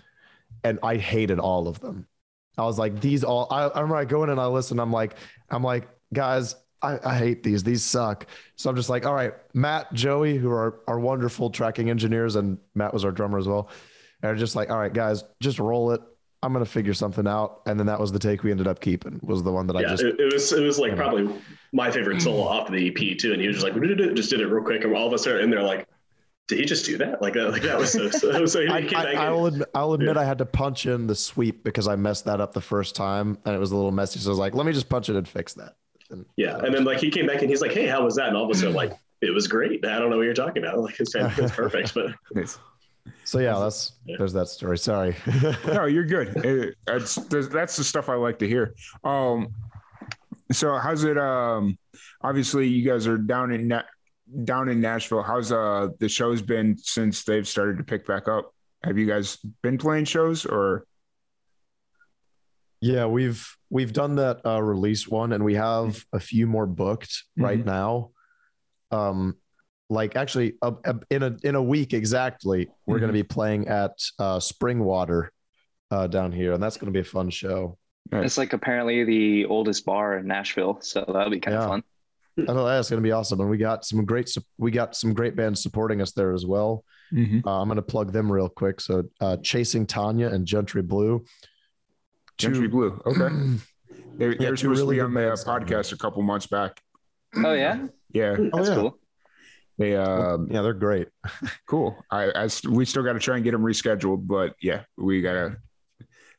and 0.63 0.79
I 0.83 0.97
hated 0.97 1.39
all 1.39 1.67
of 1.67 1.79
them. 1.79 2.07
I 2.57 2.63
was 2.63 2.79
like, 2.79 3.01
these 3.01 3.23
all. 3.23 3.47
I, 3.51 3.63
I 3.67 3.81
remember 3.81 3.97
I 3.97 4.05
go 4.05 4.23
in 4.23 4.29
and 4.29 4.39
I 4.39 4.47
listen. 4.47 4.79
I'm 4.79 4.91
like, 4.91 5.15
I'm 5.49 5.61
like, 5.63 5.87
guys, 6.13 6.55
I, 6.81 6.97
I 7.03 7.17
hate 7.17 7.43
these. 7.43 7.63
These 7.63 7.83
suck. 7.83 8.27
So 8.55 8.69
I'm 8.69 8.75
just 8.75 8.89
like, 8.89 9.05
all 9.05 9.13
right, 9.13 9.33
Matt, 9.53 9.91
Joey, 9.93 10.37
who 10.37 10.49
are 10.51 10.79
our 10.87 10.99
wonderful 10.99 11.49
tracking 11.49 11.89
engineers, 11.89 12.35
and 12.37 12.57
Matt 12.73 12.93
was 12.93 13.03
our 13.05 13.11
drummer 13.11 13.37
as 13.37 13.47
well. 13.47 13.69
And 14.23 14.31
are 14.31 14.35
just 14.35 14.55
like, 14.55 14.69
all 14.71 14.79
right, 14.79 14.93
guys, 14.93 15.23
just 15.41 15.59
roll 15.59 15.91
it. 15.91 16.01
I'm 16.41 16.53
gonna 16.53 16.63
figure 16.65 16.93
something 16.93 17.27
out. 17.27 17.61
And 17.65 17.77
then 17.79 17.87
that 17.87 17.99
was 17.99 18.11
the 18.11 18.19
take 18.19 18.43
we 18.43 18.51
ended 18.51 18.67
up 18.67 18.79
keeping. 18.79 19.19
Was 19.23 19.43
the 19.43 19.51
one 19.51 19.67
that 19.67 19.75
I 19.75 19.81
just 19.83 20.03
it, 20.03 20.19
it 20.19 20.31
was 20.33 20.51
it 20.53 20.61
was 20.63 20.79
like 20.79 20.91
Yeah. 20.91 20.95
probably 20.97 21.27
my 21.75 21.91
favorite 21.91 22.21
solo 22.21 22.43
off 22.43 22.71
the 22.71 22.87
EP 22.87 23.17
too, 23.17 23.33
and 23.33 23.41
he 23.41 23.47
was 23.47 23.57
just 23.57 23.65
like 23.65 23.79
just 24.15 24.29
did 24.29 24.39
it 24.39 24.47
real 24.47 24.63
quick, 24.63 24.83
and 24.83 24.95
all 24.95 25.05
of 25.07 25.13
us 25.13 25.27
are 25.27 25.39
in 25.39 25.49
there 25.49 25.61
like, 25.61 25.87
did 26.47 26.59
he 26.59 26.65
just 26.65 26.85
do 26.85 26.97
that? 26.97 27.21
Like 27.21 27.33
that, 27.33 27.51
like 27.51 27.63
that 27.63 27.77
was 27.77 27.91
so 27.91 28.09
so. 28.11 28.45
so 28.45 28.61
he 28.61 28.69
I, 28.69 28.81
came 28.81 28.91
back 28.91 29.15
I, 29.15 29.25
I'll, 29.25 29.45
admit, 29.47 29.67
I'll 29.75 29.93
admit 29.93 30.15
Yeah. 30.15 30.21
I 30.21 30.25
had 30.25 30.37
to 30.37 30.45
punch 30.45 30.85
in 30.85 31.05
the 31.07 31.15
sweep 31.15 31.63
because 31.63 31.87
I 31.87 31.95
messed 31.95 32.25
that 32.25 32.39
up 32.39 32.53
the 32.53 32.61
first 32.61 32.95
time 32.95 33.37
and 33.45 33.53
it 33.55 33.59
was 33.59 33.71
a 33.71 33.75
little 33.75 33.91
messy. 33.91 34.19
So 34.19 34.29
I 34.29 34.31
was 34.31 34.39
like, 34.39 34.55
let 34.55 34.65
me 34.65 34.71
just 34.71 34.87
punch 34.87 35.09
it 35.09 35.15
and 35.15 35.27
fix 35.27 35.53
that. 35.55 35.75
And 36.11 36.25
yeah, 36.37 36.57
and 36.59 36.73
then 36.73 36.83
like 36.85 36.99
he 36.99 37.09
came 37.09 37.25
back 37.27 37.41
and 37.41 37.49
he's 37.49 37.61
like, 37.61 37.71
hey, 37.73 37.87
how 37.87 38.03
was 38.05 38.15
that? 38.15 38.27
And 38.27 38.37
all 38.37 38.45
of 38.45 38.51
us 38.55 38.63
are 38.63 38.69
like, 38.69 38.93
it 39.21 39.33
was 39.33 39.47
great. 39.47 39.83
I 39.85 39.97
don't 39.99 40.09
know 40.11 40.17
what 40.17 40.23
you're 40.23 40.33
talking 40.35 40.63
about. 40.63 40.77
Like 40.83 40.99
it's, 40.99 41.13
it's 41.15 41.51
perfect, 41.51 41.93
but 41.95 42.11
Nice. 42.35 42.59
so 43.23 43.39
yeah, 43.39 43.57
that's 43.59 43.93
Yeah. 44.05 44.15
there's 44.19 44.33
that 44.33 44.47
story. 44.47 44.77
Sorry. 44.77 45.15
No, 45.65 45.85
you're 45.85 46.05
good. 46.05 46.27
It- 46.45 46.75
that's 46.85 47.15
that's 47.49 47.75
the 47.75 47.83
stuff 47.83 48.07
I 48.07 48.15
like 48.15 48.37
to 48.39 48.47
hear. 48.47 48.75
Um, 49.03 49.47
so 50.51 50.75
how's 50.77 51.03
it? 51.03 51.17
Um, 51.17 51.77
obviously 52.21 52.67
you 52.67 52.87
guys 52.89 53.07
are 53.07 53.17
down 53.17 53.51
in 53.51 53.67
Na- 53.67 53.83
down 54.43 54.69
in 54.69 54.81
Nashville. 54.81 55.21
How's 55.23 55.51
uh 55.51 55.89
the 55.99 56.09
shows 56.09 56.41
been 56.41 56.77
since 56.77 57.23
they've 57.23 57.47
started 57.47 57.77
to 57.77 57.83
pick 57.83 58.05
back 58.07 58.27
up? 58.27 58.51
Have 58.83 58.97
you 58.97 59.05
guys 59.07 59.37
been 59.63 59.77
playing 59.77 60.05
shows 60.05 60.45
or? 60.45 60.85
yeah, 62.81 63.05
we've 63.05 63.47
we've 63.69 63.93
done 63.93 64.15
that 64.15 64.45
uh, 64.45 64.61
release 64.61 65.07
one 65.07 65.33
and 65.33 65.43
we 65.43 65.55
have 65.55 66.03
a 66.13 66.19
few 66.19 66.45
more 66.45 66.67
booked 66.67 67.23
right 67.37 67.59
Mhm. 67.61 67.65
now. 67.65 68.11
Um, 68.91 69.35
like 69.89 70.15
actually, 70.15 70.55
uh, 70.61 70.73
uh, 70.85 70.93
in 71.09 71.23
a 71.23 71.35
in 71.43 71.55
a 71.55 71.61
week 71.63 71.93
exactly, 71.93 72.69
we're 72.85 72.99
going 72.99 73.09
to 73.09 73.13
be 73.13 73.23
playing 73.23 73.67
at 73.67 73.91
uh, 74.19 74.37
Springwater 74.39 75.29
uh, 75.91 76.07
down 76.07 76.31
here, 76.31 76.53
and 76.53 76.61
that's 76.61 76.77
going 76.77 76.91
to 76.91 76.97
be 76.97 77.01
a 77.01 77.09
fun 77.09 77.29
show. 77.29 77.77
It's 78.11 78.37
like 78.37 78.53
apparently 78.53 79.03
the 79.03 79.45
oldest 79.45 79.85
bar 79.85 80.17
in 80.17 80.27
Nashville. 80.27 80.79
So 80.81 81.03
that'll 81.07 81.29
be 81.31 81.39
kind 81.39 81.57
of 81.57 81.67
fun. 81.67 81.83
I 82.37 82.53
know 82.53 82.65
that's 82.65 82.89
going 82.89 83.01
to 83.01 83.07
be 83.07 83.11
awesome, 83.13 83.39
and 83.39 83.49
we 83.49 83.57
got 83.57 83.85
some 83.85 84.03
great 84.05 84.29
we 84.57 84.69
got 84.71 84.95
some 84.95 85.13
great 85.13 85.35
bands 85.35 85.61
supporting 85.63 86.01
us 86.01 86.11
there 86.11 86.33
as 86.33 86.45
well. 86.45 86.83
Mhm. 87.13 87.45
Uh, 87.45 87.61
I'm 87.61 87.67
going 87.67 87.77
to 87.77 87.81
plug 87.81 88.11
them 88.11 88.29
real 88.31 88.49
quick. 88.49 88.81
So, 88.81 89.03
uh, 89.21 89.37
Chasing 89.37 89.85
Tanya 89.85 90.27
and 90.27 90.45
Gentry 90.45 90.81
Blue. 90.81 91.23
Gentry 92.37 92.67
Two- 92.67 92.69
Blue. 92.69 93.01
Okay, 93.05 93.35
they, 94.17 94.27
they 94.35 94.43
Yeah, 94.43 94.49
were 94.49 94.55
two 94.57 94.63
supposed 94.75 94.81
really 94.81 94.97
to 94.97 95.01
be 95.01 95.05
on 95.05 95.13
the 95.13 95.19
uh, 95.21 95.27
bands 95.29 95.43
down 95.45 95.65
there. 95.65 95.77
podcast 95.79 95.93
a 95.93 95.97
couple 95.97 96.21
months 96.23 96.47
back. 96.47 96.81
Oh 97.37 97.53
yeah? 97.53 97.87
Yeah, 98.11 98.35
Oh, 98.37 98.49
That's 98.57 98.69
yeah. 98.69 98.75
cool. 98.75 98.99
they 99.77 99.95
um 99.95 100.47
Yeah, 100.51 100.61
they're 100.61 100.73
great. 100.73 101.07
cool. 101.67 101.95
I, 102.11 102.31
I 102.35 102.47
st- 102.47 102.73
we 102.73 102.85
still 102.85 103.03
got 103.03 103.13
to 103.13 103.19
try 103.19 103.35
and 103.35 103.43
get 103.43 103.51
them 103.51 103.61
rescheduled, 103.61 104.27
but 104.27 104.55
yeah, 104.61 104.81
we 104.97 105.21
gotta. 105.21 105.57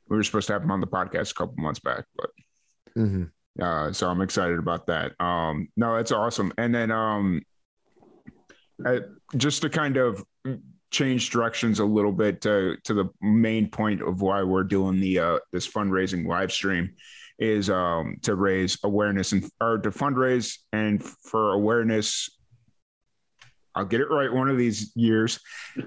We 0.09 0.17
were 0.17 0.23
supposed 0.23 0.47
to 0.49 0.53
have 0.53 0.63
them 0.63 0.71
on 0.71 0.81
the 0.81 0.87
podcast 0.87 1.33
a 1.33 1.35
couple 1.35 1.55
months 1.59 1.81
back, 1.81 2.05
but 2.17 2.31
Mhm. 2.97 3.31
uh, 3.61 3.93
so 3.93 4.09
I'm 4.09 4.21
excited 4.23 4.59
about 4.59 4.87
that. 4.87 5.13
Um, 5.21 5.69
no, 5.77 5.97
that's 5.97 6.13
awesome. 6.13 6.53
And 6.59 6.75
then 6.75 6.91
um, 6.91 7.43
I, 8.85 9.01
just 9.37 9.63
to 9.63 9.69
kind 9.71 9.97
of 9.97 10.25
change 10.91 11.31
directions 11.31 11.81
a 11.81 11.85
little 11.85 12.13
bit 12.13 12.41
to 12.43 12.77
to 12.85 12.95
the 12.95 13.07
main 13.21 13.69
point 13.69 14.01
of 14.01 14.23
why 14.23 14.43
we're 14.43 14.63
doing 14.65 15.01
the 15.01 15.19
uh, 15.19 15.39
this 15.53 15.67
fundraising 15.67 16.27
live 16.27 16.53
stream 16.53 16.95
is 17.39 17.69
um, 17.69 18.17
to 18.23 18.35
raise 18.35 18.79
awareness 18.85 19.33
and 19.33 19.51
or 19.61 19.79
to 19.79 19.91
fundraise 19.91 20.59
and 20.73 21.03
for 21.03 21.53
awareness. 21.53 22.31
I'll 23.75 23.85
get 23.85 24.01
it 24.01 24.09
right 24.11 24.33
one 24.33 24.49
of 24.49 24.57
these 24.57 24.93
years. 24.97 25.41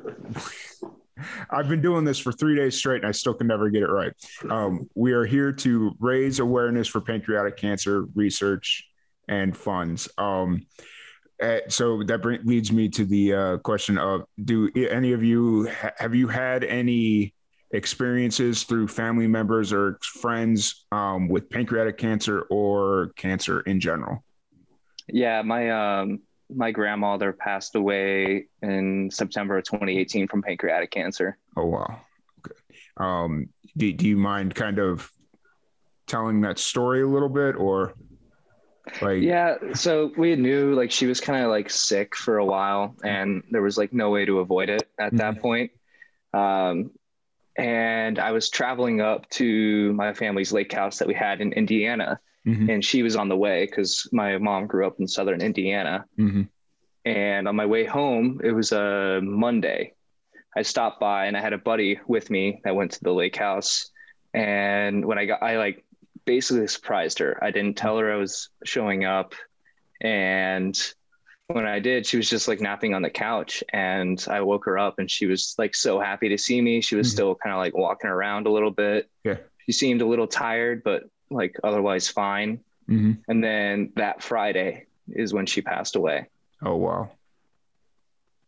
I've 1.49 1.69
been 1.69 1.81
doing 1.81 2.05
this 2.05 2.19
for 2.19 2.31
three 2.31 2.55
days 2.55 2.75
straight 2.75 2.97
and 2.97 3.07
I 3.07 3.11
still 3.11 3.33
can 3.33 3.47
never 3.47 3.69
get 3.69 3.83
it 3.83 3.89
right. 3.89 4.13
Um, 4.49 4.89
we 4.95 5.13
are 5.13 5.25
here 5.25 5.51
to 5.51 5.95
raise 5.99 6.39
awareness 6.39 6.87
for 6.87 7.01
pancreatic 7.01 7.57
cancer 7.57 8.05
research 8.15 8.85
and 9.27 9.55
funds. 9.55 10.09
Um, 10.17 10.65
uh, 11.41 11.59
so 11.69 12.03
that 12.03 12.21
bring, 12.21 12.41
leads 12.43 12.71
me 12.71 12.89
to 12.89 13.05
the 13.05 13.33
uh, 13.33 13.57
question 13.59 13.97
of 13.97 14.23
do 14.43 14.69
any 14.75 15.13
of 15.13 15.23
you 15.23 15.69
ha- 15.69 15.91
have 15.97 16.13
you 16.13 16.27
had 16.27 16.65
any 16.65 17.33
experiences 17.71 18.63
through 18.63 18.87
family 18.87 19.27
members 19.27 19.71
or 19.71 19.99
friends 20.01 20.85
um, 20.91 21.29
with 21.29 21.49
pancreatic 21.49 21.97
cancer 21.97 22.41
or 22.49 23.11
cancer 23.15 23.61
in 23.61 23.79
general 23.79 24.23
Yeah, 25.07 25.41
my 25.43 25.69
um 25.69 26.19
my 26.53 26.71
grandmother 26.71 27.33
passed 27.33 27.75
away 27.75 28.47
in 28.61 29.09
September 29.11 29.57
of 29.57 29.63
2018 29.65 30.27
from 30.27 30.41
pancreatic 30.41 30.91
cancer. 30.91 31.37
oh 31.55 31.65
wow. 31.65 32.01
Okay. 32.39 32.55
Um, 32.97 33.49
do, 33.77 33.91
do 33.93 34.07
you 34.07 34.17
mind 34.17 34.55
kind 34.55 34.79
of 34.79 35.11
telling 36.07 36.41
that 36.41 36.59
story 36.59 37.01
a 37.03 37.07
little 37.07 37.29
bit 37.29 37.55
or 37.55 37.93
like? 39.01 39.21
Yeah, 39.21 39.55
so 39.73 40.11
we 40.17 40.35
knew 40.35 40.73
like 40.73 40.91
she 40.91 41.05
was 41.05 41.19
kind 41.21 41.43
of 41.43 41.49
like 41.49 41.69
sick 41.69 42.15
for 42.15 42.37
a 42.37 42.45
while, 42.45 42.95
and 43.03 43.43
there 43.51 43.61
was 43.61 43.77
like 43.77 43.93
no 43.93 44.09
way 44.09 44.25
to 44.25 44.39
avoid 44.39 44.69
it 44.69 44.89
at 44.99 45.15
that 45.17 45.39
point. 45.41 45.71
Um, 46.33 46.91
and 47.57 48.19
I 48.19 48.31
was 48.31 48.49
traveling 48.49 49.01
up 49.01 49.29
to 49.31 49.93
my 49.93 50.13
family's 50.13 50.53
lake 50.53 50.71
house 50.73 50.99
that 50.99 51.07
we 51.07 51.13
had 51.13 51.41
in 51.41 51.53
Indiana, 51.53 52.19
Mhm, 52.47 52.69
and 52.73 52.85
she 52.85 53.03
was 53.03 53.15
on 53.15 53.29
the 53.29 53.37
way 53.37 53.65
because 53.65 54.07
my 54.11 54.37
mom 54.37 54.67
grew 54.67 54.87
up 54.87 54.99
in 54.99 55.07
southern 55.07 55.41
Indiana. 55.41 56.05
mhm. 56.17 56.47
And 57.05 57.47
on 57.47 57.55
my 57.55 57.65
way 57.65 57.85
home, 57.85 58.41
it 58.43 58.51
was 58.51 58.71
a 58.71 59.19
Monday. 59.23 59.93
I 60.55 60.63
stopped 60.63 60.99
by 60.99 61.25
and 61.25 61.37
I 61.37 61.41
had 61.41 61.53
a 61.53 61.57
buddy 61.57 61.99
with 62.07 62.29
me 62.29 62.61
that 62.63 62.75
went 62.75 62.91
to 62.93 63.03
the 63.03 63.13
lake 63.13 63.35
house. 63.35 63.91
And 64.33 65.05
when 65.05 65.17
I 65.17 65.25
got, 65.25 65.41
I 65.41 65.57
like 65.57 65.85
basically 66.25 66.67
surprised 66.67 67.19
her. 67.19 67.41
I 67.43 67.51
didn't 67.51 67.77
tell 67.77 67.97
her 67.97 68.11
I 68.11 68.17
was 68.17 68.49
showing 68.65 69.05
up. 69.05 69.33
And 70.01 70.77
when 71.47 71.65
I 71.65 71.79
did, 71.79 72.05
she 72.05 72.17
was 72.17 72.29
just 72.29 72.47
like 72.47 72.61
napping 72.61 72.93
on 72.93 73.01
the 73.01 73.09
couch 73.09 73.63
and 73.73 74.23
I 74.29 74.41
woke 74.41 74.65
her 74.65 74.77
up 74.77 74.99
and 74.99 75.09
she 75.09 75.25
was 75.25 75.55
like 75.57 75.73
so 75.73 75.99
happy 75.99 76.29
to 76.29 76.37
see 76.37 76.61
me. 76.61 76.81
She 76.81 76.95
was 76.95 77.07
mm-hmm. 77.07 77.13
still 77.13 77.35
kind 77.35 77.53
of 77.53 77.59
like 77.59 77.75
walking 77.75 78.09
around 78.09 78.45
a 78.45 78.51
little 78.51 78.71
bit. 78.71 79.09
Yeah. 79.23 79.37
She 79.65 79.71
seemed 79.71 80.01
a 80.01 80.05
little 80.05 80.27
tired, 80.27 80.83
but 80.83 81.03
like 81.29 81.55
otherwise 81.63 82.07
fine. 82.07 82.59
Mm-hmm. 82.89 83.13
And 83.27 83.43
then 83.43 83.91
that 83.95 84.23
Friday 84.23 84.85
is 85.07 85.33
when 85.33 85.45
she 85.45 85.61
passed 85.61 85.95
away. 85.95 86.27
Oh, 86.63 86.75
wow. 86.75 87.11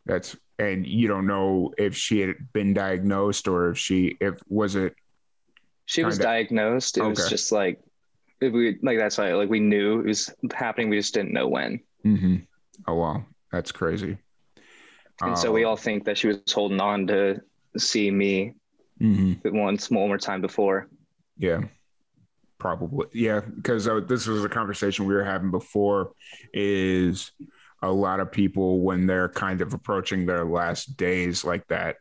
That's, 0.06 0.36
and 0.58 0.86
you 0.86 1.08
don't 1.08 1.28
know 1.28 1.74
if 1.78 1.96
she 1.96 2.20
had 2.20 2.36
been 2.54 2.74
diagnosed 2.74 3.48
or 3.48 3.70
if 3.70 3.78
she, 3.78 4.18
if 4.20 4.40
was 4.48 4.76
it? 4.76 4.96
She 5.86 6.04
was 6.04 6.18
diagnosed. 6.18 6.98
It 6.98 7.02
okay. 7.02 7.10
was 7.10 7.30
just 7.30 7.52
like, 7.52 7.80
if 8.40 8.54
we, 8.54 8.80
like 8.82 8.98
that's 8.98 9.18
why, 9.18 9.34
like 9.34 9.50
we 9.50 9.60
knew 9.60 10.00
it 10.00 10.08
was 10.08 10.34
happening. 10.54 10.90
We 10.90 10.98
just 10.98 11.14
didn't 11.14 11.34
know 11.34 11.48
when. 11.48 11.82
Mm-hmm. 12.06 12.38
Oh 12.88 12.96
wow, 12.96 13.26
that's 13.52 13.72
crazy. 13.72 14.18
And 15.22 15.38
so 15.38 15.52
we 15.52 15.64
um, 15.64 15.70
all 15.70 15.78
think 15.78 16.06
that 16.06 16.18
she 16.18 16.28
was 16.28 16.40
holding 16.52 16.82
on 16.82 17.06
to 17.08 17.42
see 17.78 18.10
me 18.10 18.56
mm-hmm. 19.00 19.56
once 19.56 19.92
one 19.92 20.08
more 20.08 20.18
time 20.18 20.42
before. 20.42 20.88
Yeah, 21.38 21.62
probably. 22.62 23.08
Yeah, 23.12 23.40
because 23.40 23.88
uh, 23.88 24.02
this 24.08 24.28
was 24.28 24.46
a 24.46 24.50
conversation 24.50 25.08
we 25.08 25.16
were 25.16 25.24
having 25.24 25.50
before. 25.50 26.12
Is 26.54 27.32
a 27.82 27.92
lot 27.92 28.20
of 28.20 28.32
people 28.32 28.82
when 28.82 29.08
they're 29.08 29.30
kind 29.30 29.62
of 29.62 29.74
approaching 29.74 30.28
their 30.28 30.46
last 30.46 30.96
days 30.96 31.44
like 31.44 31.68
that, 31.70 31.96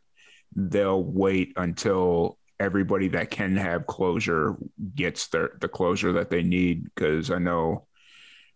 they'll 0.54 1.02
wait 1.02 1.54
until 1.56 2.36
everybody 2.60 3.08
that 3.08 3.30
can 3.30 3.56
have 3.56 3.86
closure 3.86 4.54
gets 4.94 5.28
their 5.28 5.52
the 5.62 5.68
closure 5.68 6.12
that 6.12 6.28
they 6.28 6.42
need. 6.42 6.84
Because 6.84 7.30
I 7.30 7.38
know 7.38 7.86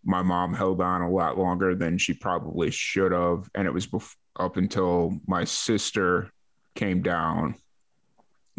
my 0.05 0.21
mom 0.21 0.53
held 0.53 0.83
on 0.83 1.01
a 1.01 1.11
lot 1.11 1.39
longer 1.39 1.75
than 1.75 1.97
she 1.97 2.13
probably 2.13 2.71
should 2.71 3.13
have. 3.13 3.49
And 3.55 3.67
it 3.67 3.73
was 3.73 3.87
bef- 3.87 4.15
up 4.39 4.59
until 4.59 5.19
my 5.27 5.45
sister 5.45 6.31
came 6.75 7.01
down, 7.01 7.55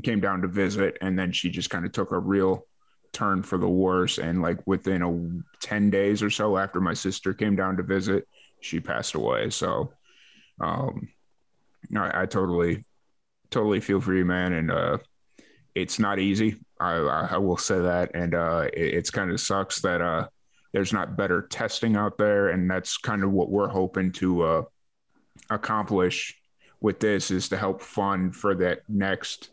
came 0.02 0.20
down 0.20 0.42
to 0.42 0.48
visit. 0.48 0.98
And 1.00 1.20
then 1.20 1.32
she 1.32 1.52
just 1.52 1.70
kind 1.70 1.86
of 1.86 1.92
took 1.92 2.12
a 2.12 2.18
real 2.18 2.66
turn 3.16 3.42
for 3.42 3.58
the 3.58 3.70
worse. 3.70 4.18
And 4.18 4.42
like 4.42 4.60
within 4.68 5.02
a 5.02 5.66
10 5.66 5.90
days 5.90 6.22
or 6.22 6.30
so 6.30 6.58
after 6.58 6.82
my 6.82 6.94
sister 6.94 7.34
came 7.34 7.56
down 7.56 7.78
to 7.78 7.84
visit, 7.84 8.28
she 8.62 8.80
passed 8.80 9.16
away. 9.16 9.50
So, 9.50 9.94
um, 10.60 11.08
I, 11.96 12.24
I 12.24 12.26
totally, 12.26 12.86
totally 13.52 13.80
feel 13.80 14.02
for 14.02 14.14
you, 14.14 14.26
man. 14.26 14.54
And, 14.54 14.72
uh, 14.72 14.98
it's 15.74 16.00
not 16.00 16.20
easy. 16.20 16.58
I, 16.80 16.94
I 16.96 17.38
will 17.38 17.58
say 17.58 17.80
that. 17.80 18.12
And, 18.16 18.36
uh, 18.36 18.68
it, 18.74 18.94
it's 18.96 19.10
kind 19.10 19.32
of 19.32 19.40
sucks 19.40 19.82
that, 19.82 20.02
uh, 20.02 20.28
there's 20.74 20.92
not 20.92 21.16
better 21.16 21.42
testing 21.44 21.96
out 21.96 22.18
there 22.18 22.50
and 22.50 22.70
that's 22.70 22.98
kind 22.98 23.24
of 23.24 23.32
what 23.32 23.50
we're 23.50 23.70
hoping 23.70 24.12
to 24.12 24.44
uh, 24.44 24.64
accomplish 25.50 26.38
with 26.82 27.00
this 27.00 27.32
is 27.32 27.48
to 27.48 27.58
help 27.58 27.82
fund 27.82 28.36
for 28.36 28.54
that 28.56 28.82
next 28.90 29.52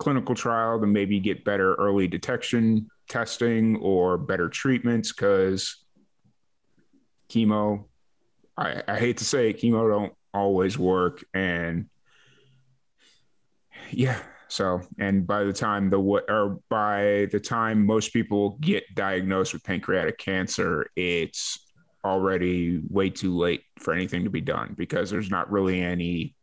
clinical 0.00 0.34
trial 0.34 0.80
to 0.80 0.86
maybe 0.86 1.20
get 1.20 1.44
better 1.44 1.74
early 1.74 2.08
detection 2.08 2.88
testing 3.08 3.76
or 3.76 4.18
better 4.18 4.48
treatments 4.48 5.12
because 5.12 5.84
chemo 7.28 7.84
I, 8.56 8.82
I 8.88 8.98
hate 8.98 9.18
to 9.18 9.24
say 9.24 9.50
it, 9.50 9.58
chemo 9.58 9.88
don't 9.88 10.12
always 10.34 10.78
work 10.78 11.24
and 11.34 11.86
yeah 13.90 14.20
so, 14.50 14.80
and 14.98 15.24
by 15.28 15.44
the 15.44 15.52
time 15.52 15.90
the 15.90 16.00
what 16.00 16.28
or 16.28 16.58
by 16.68 17.28
the 17.30 17.38
time 17.38 17.86
most 17.86 18.12
people 18.12 18.58
get 18.60 18.82
diagnosed 18.96 19.52
with 19.52 19.62
pancreatic 19.62 20.18
cancer, 20.18 20.90
it's 20.96 21.70
already 22.04 22.80
way 22.88 23.10
too 23.10 23.36
late 23.36 23.62
for 23.78 23.94
anything 23.94 24.24
to 24.24 24.30
be 24.30 24.40
done 24.40 24.74
because 24.76 25.08
there's 25.08 25.30
not 25.30 25.52
really 25.52 25.80
any 25.80 26.34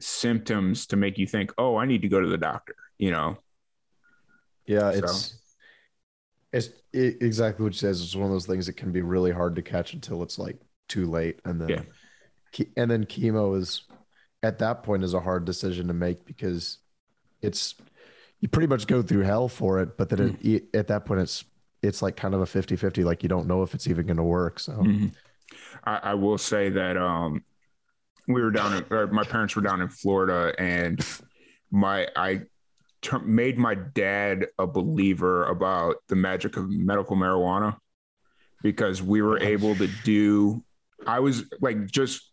symptoms 0.00 0.86
to 0.86 0.96
make 0.96 1.18
you 1.18 1.26
think, 1.26 1.52
"Oh, 1.58 1.76
I 1.76 1.86
need 1.86 2.02
to 2.02 2.08
go 2.08 2.20
to 2.20 2.28
the 2.28 2.38
doctor," 2.38 2.74
you 2.98 3.10
know. 3.10 3.36
Yeah, 4.66 4.90
it's 4.90 5.26
so. 5.26 5.36
it's 6.52 6.68
it, 6.92 7.18
exactly 7.20 7.64
what 7.64 7.72
you 7.72 7.78
says. 7.78 8.00
It's 8.02 8.14
one 8.14 8.26
of 8.26 8.32
those 8.32 8.46
things 8.46 8.66
that 8.66 8.76
can 8.76 8.92
be 8.92 9.02
really 9.02 9.32
hard 9.32 9.56
to 9.56 9.62
catch 9.62 9.94
until 9.94 10.22
it's 10.22 10.38
like 10.38 10.56
too 10.88 11.06
late, 11.06 11.40
and 11.44 11.60
then 11.60 11.68
yeah. 11.68 12.64
and 12.76 12.90
then 12.90 13.04
chemo 13.04 13.56
is 13.58 13.82
at 14.42 14.58
that 14.58 14.82
point 14.82 15.04
is 15.04 15.14
a 15.14 15.20
hard 15.20 15.44
decision 15.44 15.88
to 15.88 15.94
make 15.94 16.24
because 16.24 16.78
it's 17.40 17.74
you 18.40 18.48
pretty 18.48 18.66
much 18.66 18.86
go 18.86 19.02
through 19.02 19.22
hell 19.22 19.48
for 19.48 19.80
it, 19.80 19.96
but 19.96 20.08
then 20.08 20.34
mm. 20.34 20.44
it, 20.44 20.64
at 20.74 20.88
that 20.88 21.04
point 21.04 21.20
it's 21.20 21.44
it's 21.82 22.00
like 22.00 22.16
kind 22.16 22.34
of 22.34 22.40
a 22.40 22.44
50-50 22.44 23.04
like 23.04 23.22
you 23.22 23.28
don't 23.28 23.46
know 23.46 23.62
if 23.62 23.74
it's 23.74 23.86
even 23.86 24.06
going 24.06 24.16
to 24.16 24.22
work 24.22 24.60
so 24.60 24.72
mm-hmm. 24.72 25.08
I, 25.84 25.96
I, 25.96 26.14
will 26.14 26.38
say 26.38 26.70
that 26.70 26.96
um 26.96 27.42
we 28.28 28.40
were 28.40 28.50
down 28.50 28.72
in, 28.74 29.14
my 29.14 29.24
parents 29.24 29.56
were 29.56 29.62
down 29.62 29.80
in 29.80 29.88
florida 29.88 30.54
and 30.58 31.04
my 31.70 32.06
i 32.16 32.40
ter- 33.00 33.18
made 33.20 33.58
my 33.58 33.74
dad 33.74 34.46
a 34.58 34.66
believer 34.66 35.46
about 35.46 35.96
the 36.08 36.16
magic 36.16 36.56
of 36.56 36.70
medical 36.70 37.16
marijuana 37.16 37.76
because 38.62 39.02
we 39.02 39.22
were 39.22 39.38
able 39.40 39.74
to 39.74 39.88
do 40.04 40.62
i 41.06 41.18
was 41.18 41.44
like 41.60 41.86
just 41.86 42.32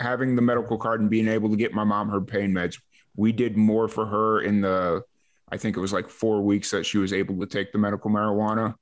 having 0.00 0.36
the 0.36 0.42
medical 0.42 0.78
card 0.78 1.00
and 1.00 1.10
being 1.10 1.28
able 1.28 1.48
to 1.50 1.56
get 1.56 1.72
my 1.72 1.84
mom 1.84 2.08
her 2.08 2.20
pain 2.20 2.52
meds. 2.52 2.80
We 3.16 3.32
did 3.32 3.56
more 3.56 3.88
for 3.88 4.06
her 4.06 4.40
in 4.42 4.60
the 4.60 5.02
I 5.50 5.56
think 5.56 5.76
it 5.76 5.80
was 5.80 5.92
like 5.92 6.08
four 6.08 6.42
weeks 6.42 6.70
that 6.70 6.84
she 6.84 6.98
was 6.98 7.12
able 7.12 7.38
to 7.38 7.46
take 7.46 7.70
the 7.70 7.78
medical 7.78 8.10
marijuana 8.10 8.74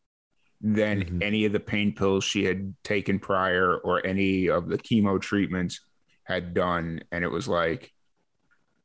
than 0.62 1.00
mm-hmm. 1.00 1.22
any 1.22 1.44
of 1.44 1.52
the 1.52 1.60
pain 1.60 1.92
pills 1.92 2.24
she 2.24 2.44
had 2.44 2.74
taken 2.84 3.18
prior 3.18 3.76
or 3.78 4.06
any 4.06 4.48
of 4.48 4.68
the 4.68 4.78
chemo 4.78 5.20
treatments 5.20 5.80
had 6.24 6.54
done. 6.54 7.02
And 7.10 7.24
it 7.24 7.30
was 7.30 7.48
like, 7.48 7.92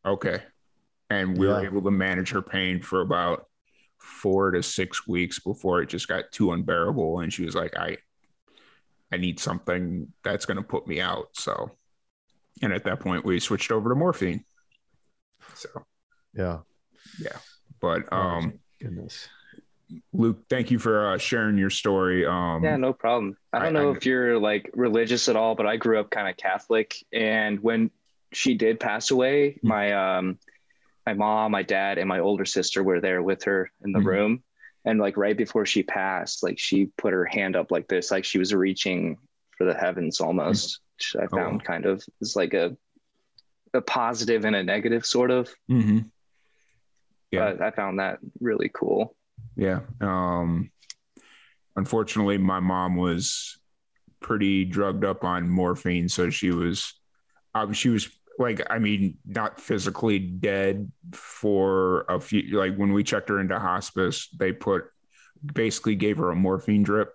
okay. 0.05 0.41
And 1.09 1.37
we 1.37 1.47
yeah. 1.47 1.53
were 1.53 1.65
able 1.65 1.83
to 1.83 1.91
manage 1.91 2.31
her 2.31 2.41
pain 2.41 2.81
for 2.81 3.01
about 3.01 3.45
four 3.99 4.51
to 4.51 4.63
six 4.63 5.07
weeks 5.07 5.39
before 5.39 5.81
it 5.81 5.89
just 5.89 6.07
got 6.07 6.31
too 6.31 6.51
unbearable. 6.51 7.19
And 7.19 7.31
she 7.31 7.45
was 7.45 7.55
like, 7.55 7.77
I, 7.77 7.97
I 9.11 9.17
need 9.17 9.39
something 9.39 10.11
that's 10.23 10.45
going 10.45 10.57
to 10.57 10.63
put 10.63 10.87
me 10.87 10.99
out. 10.99 11.27
So, 11.33 11.77
and 12.61 12.73
at 12.73 12.85
that 12.85 12.99
point, 12.99 13.23
we 13.23 13.39
switched 13.39 13.71
over 13.71 13.89
to 13.89 13.95
morphine. 13.95 14.43
So, 15.53 15.69
yeah, 16.33 16.59
yeah. 17.19 17.37
But 17.79 18.03
oh, 18.11 18.17
um, 18.17 18.59
goodness, 18.81 19.29
Luke, 20.13 20.39
thank 20.49 20.69
you 20.69 20.79
for 20.79 21.13
uh, 21.13 21.17
sharing 21.17 21.57
your 21.57 21.69
story. 21.69 22.25
Um, 22.25 22.63
yeah, 22.63 22.75
no 22.75 22.93
problem. 22.93 23.37
I 23.53 23.59
don't 23.59 23.67
I, 23.75 23.79
know 23.79 23.93
I, 23.93 23.97
if 23.97 24.05
you're 24.05 24.37
like 24.37 24.69
religious 24.73 25.29
at 25.29 25.35
all, 25.35 25.55
but 25.55 25.65
I 25.65 25.77
grew 25.77 25.99
up 25.99 26.09
kind 26.09 26.27
of 26.27 26.35
Catholic, 26.37 26.95
and 27.13 27.59
when 27.61 27.91
she 28.33 28.55
did 28.55 28.79
pass 28.79 29.11
away, 29.11 29.51
mm-hmm. 29.51 29.67
my 29.67 30.17
um, 30.17 30.39
my 31.05 31.13
mom, 31.13 31.51
my 31.51 31.63
dad, 31.63 31.97
and 31.97 32.07
my 32.07 32.19
older 32.19 32.45
sister 32.45 32.83
were 32.83 32.99
there 32.99 33.21
with 33.21 33.43
her 33.43 33.71
in 33.83 33.91
the 33.91 33.99
mm-hmm. 33.99 34.07
room. 34.07 34.43
And 34.83 34.99
like 34.99 35.17
right 35.17 35.37
before 35.37 35.65
she 35.65 35.83
passed, 35.83 36.43
like 36.43 36.59
she 36.59 36.85
put 36.97 37.13
her 37.13 37.25
hand 37.25 37.55
up 37.55 37.71
like 37.71 37.87
this, 37.87 38.11
like 38.11 38.23
she 38.23 38.39
was 38.39 38.53
reaching 38.53 39.17
for 39.57 39.65
the 39.65 39.73
heavens 39.73 40.21
almost. 40.21 40.69
Mm-hmm. 40.69 40.83
Which 40.97 41.15
I 41.19 41.25
oh, 41.31 41.37
found 41.37 41.61
oh. 41.61 41.65
kind 41.65 41.85
of 41.85 42.03
is 42.21 42.35
like 42.35 42.53
a 42.53 42.75
a 43.73 43.81
positive 43.81 44.45
and 44.45 44.55
a 44.55 44.63
negative 44.63 45.05
sort 45.05 45.31
of. 45.31 45.53
Mm-hmm. 45.69 45.99
Yeah, 47.31 47.53
but 47.53 47.61
I 47.61 47.71
found 47.71 47.99
that 47.99 48.19
really 48.39 48.71
cool. 48.73 49.15
Yeah. 49.55 49.81
Um, 50.01 50.71
unfortunately, 51.75 52.37
my 52.37 52.59
mom 52.59 52.95
was 52.95 53.57
pretty 54.19 54.65
drugged 54.65 55.05
up 55.05 55.23
on 55.23 55.49
morphine, 55.49 56.09
so 56.09 56.29
she 56.29 56.51
was, 56.51 56.93
um, 57.55 57.73
she 57.73 57.89
was 57.89 58.09
like, 58.39 58.61
I 58.69 58.79
mean, 58.79 59.17
not 59.25 59.59
physically 59.59 60.19
dead 60.19 60.91
for 61.11 62.01
a 62.09 62.19
few. 62.19 62.57
Like 62.57 62.75
when 62.75 62.93
we 62.93 63.03
checked 63.03 63.29
her 63.29 63.39
into 63.39 63.57
hospice, 63.59 64.29
they 64.37 64.51
put 64.51 64.85
basically 65.53 65.95
gave 65.95 66.17
her 66.17 66.29
a 66.29 66.35
morphine 66.35 66.83
drip. 66.83 67.13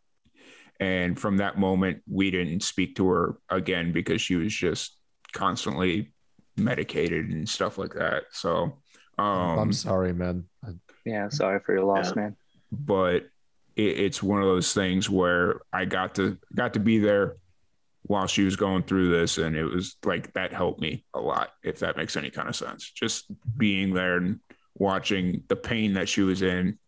And 0.80 1.18
from 1.18 1.36
that 1.36 1.58
moment, 1.58 2.02
we 2.10 2.30
didn't 2.32 2.64
speak 2.64 2.96
to 2.96 3.08
her 3.08 3.38
again 3.48 3.92
because 3.92 4.20
she 4.20 4.34
was 4.34 4.52
just 4.52 4.96
constantly 5.32 6.12
medicated 6.56 7.30
and 7.30 7.48
stuff 7.48 7.78
like 7.78 7.94
that. 7.94 8.24
So 8.32 8.78
um, 9.18 9.58
I'm 9.58 9.72
sorry, 9.72 10.12
man. 10.12 10.44
Yeah, 11.04 11.28
sorry 11.28 11.60
for 11.60 11.74
your 11.74 11.84
loss, 11.84 12.10
yeah. 12.10 12.22
man. 12.22 12.36
But 12.70 13.28
it, 13.76 13.82
it's 14.00 14.22
one 14.22 14.40
of 14.40 14.46
those 14.46 14.72
things 14.72 15.08
where 15.08 15.60
I 15.72 15.84
got 15.84 16.14
to 16.16 16.38
got 16.54 16.74
to 16.74 16.80
be 16.80 16.98
there 16.98 17.36
while 18.04 18.26
she 18.26 18.44
was 18.44 18.56
going 18.56 18.82
through 18.82 19.10
this, 19.10 19.38
and 19.38 19.56
it 19.56 19.64
was 19.64 19.96
like 20.04 20.32
that 20.34 20.52
helped 20.52 20.80
me 20.80 21.04
a 21.14 21.20
lot. 21.20 21.50
If 21.62 21.80
that 21.80 21.96
makes 21.96 22.16
any 22.16 22.30
kind 22.30 22.48
of 22.48 22.56
sense, 22.56 22.90
just 22.90 23.26
being 23.56 23.94
there 23.94 24.16
and 24.16 24.40
watching 24.74 25.44
the 25.48 25.56
pain 25.56 25.94
that 25.94 26.08
she 26.08 26.22
was 26.22 26.42
in, 26.42 26.78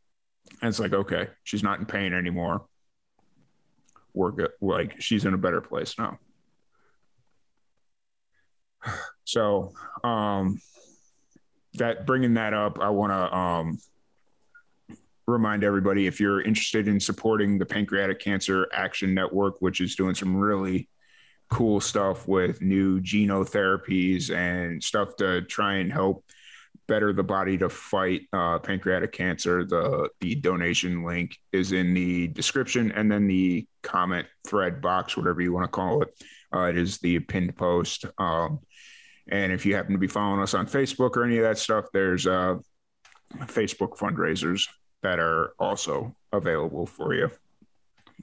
and 0.60 0.68
it's 0.68 0.80
like, 0.80 0.92
okay, 0.92 1.28
she's 1.42 1.62
not 1.62 1.78
in 1.78 1.86
pain 1.86 2.12
anymore. 2.12 2.66
We're 4.12 4.32
good. 4.32 4.50
Like 4.60 5.00
she's 5.00 5.24
in 5.24 5.34
a 5.34 5.38
better 5.38 5.60
place 5.60 5.98
now. 5.98 6.18
So, 9.26 9.72
um, 10.04 10.60
that 11.74 12.04
bringing 12.04 12.34
that 12.34 12.52
up, 12.52 12.78
I 12.78 12.90
want 12.90 13.10
to 13.10 13.36
um, 13.36 13.78
remind 15.26 15.64
everybody 15.64 16.06
if 16.06 16.20
you're 16.20 16.42
interested 16.42 16.88
in 16.88 17.00
supporting 17.00 17.58
the 17.58 17.66
Pancreatic 17.66 18.20
Cancer 18.20 18.68
Action 18.72 19.14
Network, 19.14 19.60
which 19.60 19.80
is 19.80 19.96
doing 19.96 20.14
some 20.14 20.36
really 20.36 20.88
cool 21.50 21.80
stuff 21.80 22.26
with 22.26 22.60
new 22.60 23.00
genotherapies 23.00 24.34
and 24.34 24.82
stuff 24.82 25.16
to 25.16 25.42
try 25.42 25.74
and 25.74 25.92
help 25.92 26.24
better 26.86 27.12
the 27.12 27.22
body 27.22 27.56
to 27.56 27.68
fight 27.68 28.22
uh, 28.32 28.58
pancreatic 28.58 29.12
cancer. 29.12 29.64
The 29.64 30.10
the 30.20 30.34
donation 30.34 31.04
link 31.04 31.36
is 31.52 31.72
in 31.72 31.94
the 31.94 32.28
description 32.28 32.92
and 32.92 33.10
then 33.10 33.26
the 33.26 33.66
comment 33.82 34.26
thread 34.46 34.80
box, 34.80 35.16
whatever 35.16 35.40
you 35.40 35.52
want 35.52 35.64
to 35.64 35.68
call 35.68 36.02
it. 36.02 36.08
Uh, 36.54 36.64
it 36.64 36.76
is 36.76 36.98
the 36.98 37.20
pinned 37.20 37.56
post. 37.56 38.04
Um, 38.18 38.60
and 39.28 39.52
if 39.52 39.64
you 39.64 39.74
happen 39.74 39.92
to 39.92 39.98
be 39.98 40.06
following 40.06 40.42
us 40.42 40.52
on 40.52 40.66
Facebook 40.66 41.16
or 41.16 41.24
any 41.24 41.38
of 41.38 41.44
that 41.44 41.58
stuff, 41.58 41.86
there's 41.92 42.26
uh, 42.26 42.56
Facebook 43.46 43.96
fundraisers 43.96 44.68
that 45.04 45.18
are 45.20 45.52
also 45.58 46.16
available 46.32 46.86
for 46.86 47.14
you. 47.14 47.30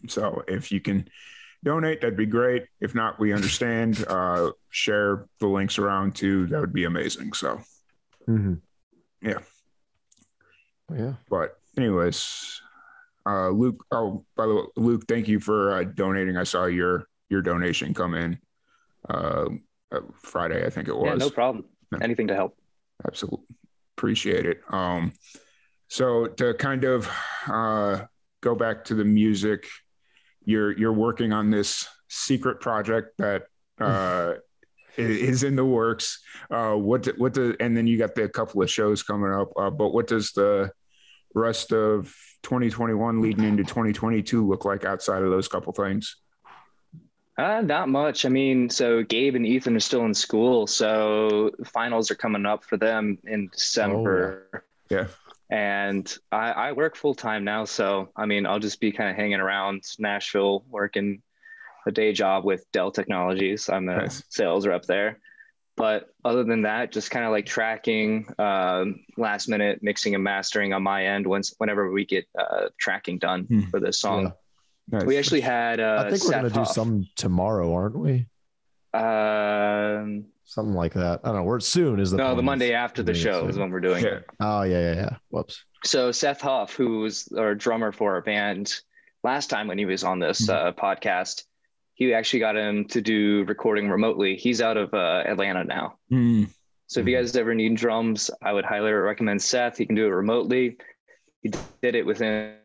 So 0.08 0.44
if 0.48 0.72
you 0.72 0.82
can 0.82 1.08
donate, 1.64 2.02
that'd 2.02 2.18
be 2.18 2.26
great. 2.26 2.66
If 2.82 2.96
not, 2.96 3.20
we 3.20 3.34
understand. 3.34 4.04
Uh, 4.08 4.52
share 4.72 5.28
the 5.40 5.48
links 5.48 5.78
around 5.78 6.16
too. 6.16 6.48
That 6.48 6.60
would 6.60 6.74
be 6.74 6.84
amazing. 6.86 7.34
So, 7.34 7.62
Mm-hmm. 8.28 8.54
Yeah. 9.22 9.40
Yeah. 10.96 11.14
but 11.30 11.58
anyways, 11.78 12.62
uh, 13.26 13.50
Luke. 13.50 13.84
Oh, 13.92 14.26
by 14.36 14.46
the 14.48 14.56
way, 14.56 14.64
Luke, 14.76 15.04
thank 15.08 15.28
you 15.28 15.40
for 15.40 15.74
uh, 15.76 15.84
donating. 15.84 16.36
I 16.38 16.44
saw 16.44 16.66
your 16.66 17.06
your 17.30 17.42
donation 17.42 17.94
come 17.94 18.14
in 18.16 18.38
uh, 19.10 19.46
uh, 19.92 20.00
Friday, 20.22 20.66
I 20.66 20.70
think 20.70 20.88
it 20.88 20.96
was. 20.96 21.08
Yeah, 21.08 21.16
no 21.16 21.30
problem. 21.30 21.66
Yeah. 21.92 22.00
Anything 22.02 22.28
to 22.28 22.36
help. 22.36 22.58
Absolutely. 23.06 23.46
Appreciate 23.98 24.46
it. 24.46 24.62
Um, 24.70 25.14
so 25.92 26.26
to 26.26 26.54
kind 26.54 26.86
of 26.86 27.10
uh, 27.48 28.06
go 28.40 28.56
back 28.56 28.86
to 28.86 28.96
the 28.96 29.04
music, 29.04 29.68
you're 30.46 30.72
you're 30.78 30.94
working 30.94 31.34
on 31.34 31.52
this 31.52 31.86
secret 32.08 32.62
project 32.62 33.18
that 33.18 33.44
uh, 33.78 34.36
is 34.98 35.44
in 35.44 35.58
the 35.58 35.66
works. 35.66 36.24
Uh, 36.50 36.76
what 36.76 37.04
do- 37.04 37.16
what 37.18 37.34
the 37.34 37.58
and 37.60 37.76
then 37.76 37.88
you 37.88 37.98
got 37.98 38.16
the 38.16 38.30
couple 38.30 38.62
of 38.64 38.72
shows 38.72 39.04
coming 39.04 39.34
up. 39.34 39.52
Uh, 39.58 39.70
but 39.70 39.90
what 39.90 40.08
does 40.08 40.32
the 40.32 40.72
rest 41.36 41.74
of 41.74 42.16
2021 42.44 43.20
leading 43.20 43.44
into 43.44 43.64
2022 43.66 44.48
look 44.48 44.64
like 44.64 44.86
outside 44.86 45.24
of 45.24 45.30
those 45.30 45.50
couple 45.50 45.74
things? 45.74 46.16
Uh, 47.38 47.60
not 47.60 47.90
much. 47.90 48.24
I 48.24 48.30
mean, 48.30 48.70
so 48.70 49.04
Gabe 49.04 49.36
and 49.36 49.46
Ethan 49.46 49.76
are 49.76 49.82
still 49.82 50.06
in 50.06 50.14
school, 50.14 50.68
so 50.68 51.52
finals 51.66 52.10
are 52.12 52.16
coming 52.16 52.46
up 52.46 52.64
for 52.64 52.78
them 52.78 53.18
in 53.26 53.50
December. 53.52 54.64
Yeah. 54.90 55.08
And 55.52 56.12
I, 56.32 56.52
I 56.52 56.72
work 56.72 56.96
full 56.96 57.14
time 57.14 57.44
now, 57.44 57.66
so 57.66 58.10
I 58.16 58.26
mean, 58.26 58.46
I'll 58.46 58.60
just 58.60 58.80
be 58.80 58.92
kind 58.94 59.10
of 59.10 59.18
hanging 59.18 59.42
around 59.42 59.84
Nashville, 60.00 60.64
working 60.70 61.22
a 61.86 61.92
day 61.92 62.14
job 62.14 62.46
with 62.46 62.66
Dell 62.72 62.90
Technologies. 62.92 63.70
I'm 63.70 63.90
a 63.90 63.98
Nice. 63.98 64.24
sales 64.30 64.66
rep 64.66 64.84
there. 64.86 65.20
But 65.76 66.08
other 66.24 66.44
than 66.44 66.62
that, 66.64 66.92
just 66.92 67.12
kind 67.12 67.26
of 67.26 67.32
like 67.32 67.46
tracking, 67.46 68.28
um, 68.40 69.02
last 69.18 69.50
minute 69.50 69.80
mixing 69.82 70.16
and 70.16 70.24
mastering 70.24 70.74
on 70.74 70.84
my 70.84 71.06
end. 71.06 71.26
Once 71.28 71.54
whenever 71.58 71.92
we 71.92 72.06
get 72.06 72.26
uh, 72.38 72.68
tracking 72.80 73.18
done 73.18 73.44
Hmm. 73.46 73.62
for 73.72 73.80
this 73.82 74.00
song, 74.00 74.24
Yeah. 74.92 75.00
Nice. 75.00 75.06
we 75.06 75.18
actually 75.18 75.42
had. 75.42 75.80
Uh, 75.80 75.98
I 76.06 76.10
think 76.10 76.24
we're 76.24 76.30
Seth 76.32 76.42
gonna 76.54 76.66
do 76.66 76.66
some 76.66 77.08
tomorrow, 77.16 77.74
aren't 77.74 77.98
we? 77.98 78.28
Um, 78.94 80.26
Something 80.46 80.74
like 80.76 80.94
that. 80.94 81.22
I 81.24 81.28
don't 81.30 81.38
know. 81.38 81.44
We're 81.44 81.60
soon 81.62 82.00
is 82.00 82.12
the 82.12 82.18
no, 82.18 82.36
the. 82.36 82.42
Monday 82.44 82.74
after 82.74 83.02
the 83.04 83.14
show 83.14 83.44
so- 83.44 83.48
is 83.48 83.58
when 83.58 83.72
we're 83.72 83.80
doing 83.80 84.04
yeah. 84.04 84.10
it. 84.16 84.26
Oh 84.40 84.64
yeah, 84.64 84.80
yeah, 84.80 84.94
yeah. 84.96 85.16
Whoops. 85.30 85.64
So 85.86 86.12
Seth 86.12 86.42
Huff, 86.42 86.76
who's 86.76 87.28
our 87.38 87.56
drummer 87.56 87.92
for 87.92 88.14
our 88.16 88.22
band, 88.22 88.74
last 89.24 89.50
time 89.50 89.68
when 89.68 89.78
he 89.78 89.86
was 89.86 90.04
on 90.04 90.20
this 90.20 90.46
Hmm. 90.46 90.52
uh, 90.52 90.72
podcast, 90.74 91.44
he 91.94 92.14
actually 92.14 92.40
got 92.40 92.58
him 92.58 92.86
to 92.90 93.02
do 93.02 93.46
recording 93.48 93.90
remotely. 93.90 94.36
He's 94.36 94.62
out 94.62 94.76
of 94.78 94.94
uh, 94.94 95.24
Atlanta 95.26 95.64
now. 95.64 95.98
Mm, 96.12 96.50
So 96.88 97.00
if 97.00 97.08
you 97.08 97.16
Hmm. 97.16 97.22
guys 97.24 97.36
ever 97.38 97.56
need 97.56 97.76
drums, 97.78 98.30
I 98.42 98.52
would 98.52 98.66
highly 98.66 98.92
recommend 98.92 99.42
Seth. 99.42 99.78
He 99.78 99.86
can 99.86 99.96
do 99.96 100.06
it 100.06 100.10
remotely. 100.10 100.78
He 101.42 101.50
did 101.82 101.96
it 101.96 102.06
within 102.06 102.56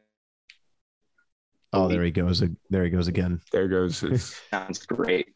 Oh, 1.72 1.88
there 1.88 2.02
he 2.04 2.10
goes. 2.10 2.42
There 2.70 2.84
he 2.84 2.90
goes 2.90 3.06
again. 3.08 3.40
there 3.52 3.68
goes 3.68 4.00
his. 4.00 4.34
sounds 4.50 4.84
great. 4.86 5.28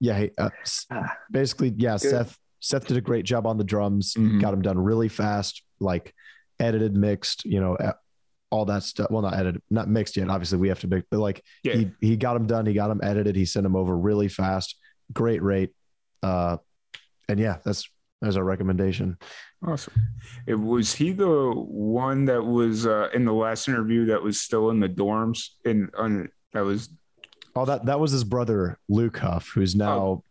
Yeah. 0.00 0.26
Uh, 0.36 0.50
Ah. 0.90 1.16
basically, 1.30 1.74
yeah. 1.76 1.92
Good. 1.98 2.10
Seth. 2.10 2.38
Seth 2.60 2.86
did 2.86 2.96
a 2.96 3.00
great 3.00 3.24
job 3.24 3.46
on 3.46 3.56
the 3.58 3.64
drums. 3.64 4.14
Mhm. 4.14 4.40
Got 4.40 4.54
him 4.54 4.62
done 4.62 4.78
really 4.78 5.08
fast. 5.08 5.62
Like 5.80 6.12
edited, 6.60 6.96
mixed. 6.96 7.44
You 7.44 7.60
know, 7.60 7.76
uh, 7.76 7.92
all 8.50 8.64
that 8.64 8.82
stuff. 8.82 9.10
Well, 9.10 9.22
not 9.22 9.34
edited, 9.34 9.62
not 9.70 9.88
mixed 9.88 10.16
yet. 10.16 10.28
Obviously, 10.28 10.58
we 10.58 10.68
have 10.68 10.80
to 10.80 10.88
mix. 10.88 11.06
But 11.10 11.20
like 11.20 11.44
Yeah. 11.62 11.74
he 11.74 11.90
he 12.00 12.16
got 12.16 12.36
him 12.36 12.46
done. 12.46 12.66
He 12.66 12.74
got 12.74 12.90
him 12.90 13.00
edited. 13.02 13.36
He 13.36 13.44
sent 13.44 13.64
him 13.66 13.76
over 13.76 13.96
really 13.96 14.28
fast. 14.28 14.76
Great 15.12 15.42
rate. 15.42 15.72
Uh, 16.22 16.56
and 17.28 17.38
yeah, 17.38 17.58
that's 17.64 17.88
that's 18.20 18.36
our 18.36 18.42
recommendation. 18.44 19.16
Awesome. 19.64 19.94
It 20.46 20.56
was 20.56 20.92
he 20.94 21.12
the 21.12 21.52
one 21.54 22.24
that 22.24 22.44
was 22.44 22.86
uh, 22.86 23.08
in 23.14 23.24
the 23.24 23.32
last 23.32 23.68
interview 23.68 24.06
that 24.06 24.20
was 24.22 24.40
still 24.40 24.70
in 24.70 24.80
the 24.80 24.88
dorms 24.88 25.50
in 25.64 25.90
on 25.96 26.28
that 26.52 26.62
was 26.62 26.88
Oh, 27.56 27.64
that 27.64 27.86
that 27.86 27.98
was 28.00 28.12
his 28.12 28.24
brother 28.24 28.78
Luke 28.88 29.18
Huff, 29.18 29.48
who's 29.48 29.74
now 29.74 29.98
Oh. 29.98 30.24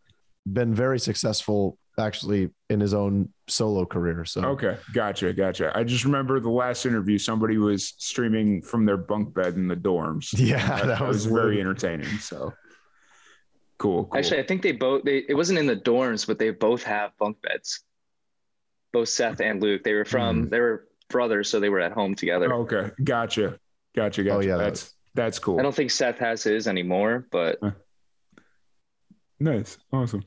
been 0.45 0.73
very 0.73 0.99
successful 0.99 1.77
actually 1.99 2.49
in 2.69 2.79
his 2.79 2.93
own 2.93 3.29
solo 3.47 3.85
career. 3.85 4.23
So 4.25 4.43
okay. 4.45 4.77
Gotcha, 4.93 5.33
gotcha. 5.33 5.71
I 5.75 5.83
just 5.83 6.05
remember 6.05 6.39
the 6.39 6.49
last 6.49 6.85
interview. 6.85 7.17
Somebody 7.17 7.57
was 7.57 7.93
streaming 7.97 8.61
from 8.61 8.85
their 8.85 8.97
bunk 8.97 9.33
bed 9.33 9.55
in 9.55 9.67
the 9.67 9.75
dorms. 9.75 10.33
yeah, 10.37 10.77
that, 10.77 10.87
that, 10.87 11.01
was, 11.01 11.25
was, 11.25 11.25
very 11.25 11.59
entertaining. 11.59 12.07
So 12.19 12.53
cool. 13.77 14.05
cool. 14.05 14.17
Actually, 14.17 14.39
I 14.39 14.45
think 14.45 14.61
they 14.61 14.73
both. 14.73 15.03
They 15.03 15.23
it 15.27 15.33
wasn't 15.33 15.59
in 15.59 15.65
the 15.65 15.75
dorms, 15.75 16.27
but 16.27 16.39
they 16.39 16.51
both 16.51 16.83
have 16.83 17.11
bunk 17.17 17.41
beds. 17.41 17.83
Both 18.93 19.09
Seth 19.09 19.41
and 19.41 19.61
Luke. 19.61 19.83
They 19.83 19.93
were 19.93 20.05
from. 20.05 20.43
Hmm. 20.43 20.49
They 20.49 20.59
were 20.59 20.87
brothers, 21.09 21.49
so 21.49 21.59
they 21.59 21.69
were 21.69 21.79
at 21.79 21.91
home 21.91 22.15
together. 22.15 22.53
okay, 22.53 22.91
gotcha, 23.03 23.57
gotcha, 23.95 24.23
gotcha. 24.23 24.35
Oh, 24.35 24.39
yeah, 24.41 24.57
that's 24.57 24.93
that's 25.17 25.39
cool. 25.39 25.59
I 25.59 25.63
don't 25.63 25.75
think 25.75 25.91
Seth 25.91 26.19
has 26.19 26.43
his 26.43 26.67
anymore, 26.67 27.27
but 27.31 27.59
Nice. 29.39 29.77
Awesome. 29.91 30.23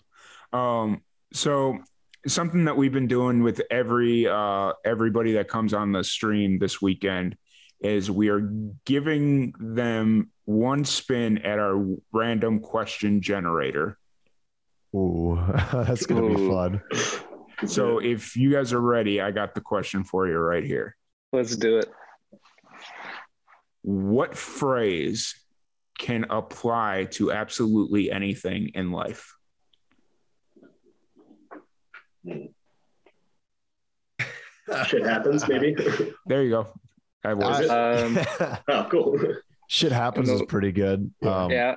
Um, 0.53 1.03
so 1.33 1.79
something 2.27 2.65
that 2.65 2.77
we've 2.77 2.93
been 2.93 3.07
doing 3.07 3.43
with 3.43 3.63
every 3.71 4.27
uh 4.27 4.73
everybody 4.85 5.33
that 5.33 5.49
comes 5.49 5.73
on 5.73 5.91
the 5.93 6.05
stream 6.05 6.59
this 6.59 6.83
weekend 6.83 7.35
is 7.81 8.11
we 8.11 8.29
are 8.29 8.41
giving 8.85 9.55
them 9.59 10.31
one 10.45 10.85
spin 10.85 11.39
at 11.39 11.59
our 11.59 11.83
random 12.13 12.61
question 12.61 13.23
generator. 13.23 13.97
Ooh, 14.95 15.41
that's 15.73 16.05
gonna 16.05 16.35
be 16.35 16.49
fun. 16.49 16.83
So 17.67 17.99
if 17.99 18.37
you 18.37 18.51
guys 18.53 18.73
are 18.73 18.81
ready, 18.81 19.21
I 19.21 19.31
got 19.31 19.55
the 19.55 19.61
question 19.61 20.03
for 20.03 20.27
you 20.27 20.37
right 20.37 20.65
here. 20.65 20.97
let's 21.33 21.57
do 21.57 21.79
it. 21.79 21.91
What 23.83 24.37
phrase 24.37 25.35
can 25.99 26.27
apply 26.31 27.09
to 27.13 27.33
absolutely 27.33 28.11
anything 28.11 28.71
in 28.75 28.91
life? 28.93 29.35
Shit 34.87 35.05
happens, 35.05 35.49
maybe. 35.49 35.75
There 36.27 36.43
you 36.45 36.51
go. 36.51 36.69
I 37.25 37.35
was 37.35 37.69
I- 37.69 38.03
Um, 38.03 38.19
oh, 38.69 38.87
cool. 38.91 39.19
Shit 39.69 39.93
happens 39.93 40.29
is 40.29 40.43
pretty 40.43 40.73
good. 40.73 41.13
Um, 41.23 41.51
yeah. 41.51 41.77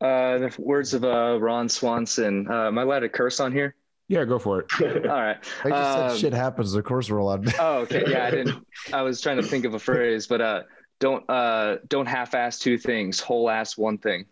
Uh, 0.00 0.38
the 0.38 0.54
words 0.58 0.94
of 0.94 1.04
uh, 1.04 1.38
Ron 1.40 1.68
Swanson. 1.68 2.46
Uh, 2.50 2.66
am 2.66 2.78
I 2.78 2.82
allowed 2.82 3.00
to 3.00 3.08
curse 3.08 3.40
on 3.40 3.50
here? 3.52 3.74
Yeah, 4.08 4.24
go 4.24 4.38
for 4.38 4.60
it. 4.60 4.66
All 5.06 5.20
right. 5.22 5.36
I 5.64 5.68
just 5.68 5.98
Um, 5.98 6.10
said 6.10 6.18
shit 6.18 6.32
happens. 6.32 6.74
Of 6.74 6.84
course, 6.84 7.10
we're 7.10 7.18
allowed. 7.18 7.46
To- 7.46 7.54
Oh, 7.60 7.78
okay. 7.80 8.04
Yeah, 8.06 8.26
I 8.26 8.30
didn't. 8.30 8.66
I 8.92 9.02
was 9.02 9.20
trying 9.20 9.36
to 9.38 9.42
think 9.42 9.64
of 9.64 9.74
a 9.74 9.78
phrase, 9.78 10.26
but 10.26 10.40
uh, 10.40 10.62
don't 11.00 11.28
uh, 11.28 11.76
don't 11.88 12.06
half-ass 12.06 12.58
two 12.58 12.78
things. 12.78 13.20
Whole-ass 13.20 13.76
one 13.76 13.98
thing. 13.98 14.26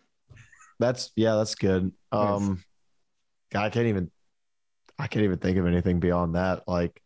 That's 0.79 1.11
yeah, 1.15 1.35
that's 1.35 1.55
good. 1.55 1.91
Um, 2.11 2.63
God, 3.51 3.63
I 3.65 3.69
can't 3.69 3.87
even, 3.87 4.11
I 4.99 5.07
can't 5.07 5.23
even 5.23 5.37
think 5.37 5.57
of 5.57 5.65
anything 5.67 5.99
beyond 5.99 6.35
that. 6.35 6.67
Like, 6.67 7.01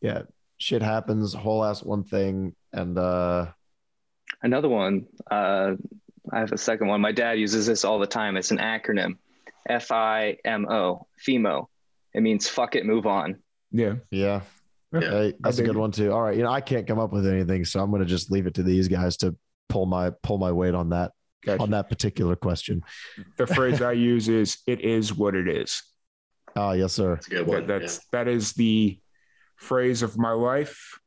yeah, 0.00 0.22
shit 0.58 0.80
happens. 0.82 1.34
Whole 1.34 1.64
ass 1.64 1.82
one 1.82 2.04
thing, 2.04 2.54
and 2.72 2.96
uh, 2.98 3.46
Another 4.42 4.68
one. 4.68 5.06
Uh, 5.30 5.72
I 6.32 6.38
have 6.38 6.52
a 6.52 6.58
second 6.58 6.86
one. 6.88 7.00
My 7.00 7.12
dad 7.12 7.38
uses 7.38 7.66
this 7.66 7.84
all 7.84 7.98
the 7.98 8.06
time. 8.06 8.36
It's 8.36 8.50
an 8.52 8.58
acronym. 8.58 9.16
F 9.68 9.90
I 9.92 10.36
M 10.44 10.66
O. 10.68 11.06
FIMO. 11.26 11.66
It 12.14 12.22
means 12.22 12.48
fuck 12.48 12.74
it, 12.76 12.84
move 12.86 13.06
on. 13.06 13.36
Yeah. 13.70 13.94
yeah, 14.10 14.40
Yeah. 14.92 15.00
Hey, 15.00 15.34
that's 15.40 15.58
a 15.58 15.62
good 15.62 15.76
one 15.76 15.92
too. 15.92 16.12
All 16.12 16.22
right, 16.22 16.36
you 16.36 16.42
know, 16.42 16.50
I 16.50 16.60
can't 16.60 16.86
come 16.86 16.98
up 16.98 17.12
with 17.12 17.26
anything, 17.26 17.64
so 17.64 17.80
I'm 17.80 17.90
gonna 17.90 18.04
just 18.04 18.30
leave 18.32 18.46
it 18.46 18.54
to 18.54 18.62
these 18.62 18.88
guys 18.88 19.16
to 19.18 19.36
pull 19.68 19.86
my 19.86 20.10
pull 20.22 20.38
my 20.38 20.50
weight 20.52 20.74
on 20.74 20.88
that. 20.90 21.12
Gotcha. 21.42 21.62
on 21.62 21.70
that 21.70 21.88
particular 21.88 22.36
question. 22.36 22.82
The 23.38 23.46
phrase 23.46 23.80
I 23.80 23.92
use 23.92 24.28
is 24.28 24.58
"It 24.66 24.80
is 24.82 25.14
what 25.14 25.34
it 25.34 25.48
is." 25.48 25.82
Ah, 26.54 26.72
yes, 26.72 26.92
sir. 26.92 27.14
That's 27.14 27.26
a 27.28 27.30
good 27.30 27.46
That, 27.46 27.48
one. 27.48 27.66
that's 27.66 28.06
that 28.12 28.28
is 28.28 28.52
the 28.52 28.98
phrase 29.56 30.02
of 30.02 30.18
my 30.18 30.32
life, 30.32 30.98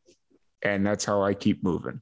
and 0.63 0.83
that's 0.85 1.05
how 1.05 1.21
I 1.21 1.33
keep 1.35 1.63
moving. 1.63 2.01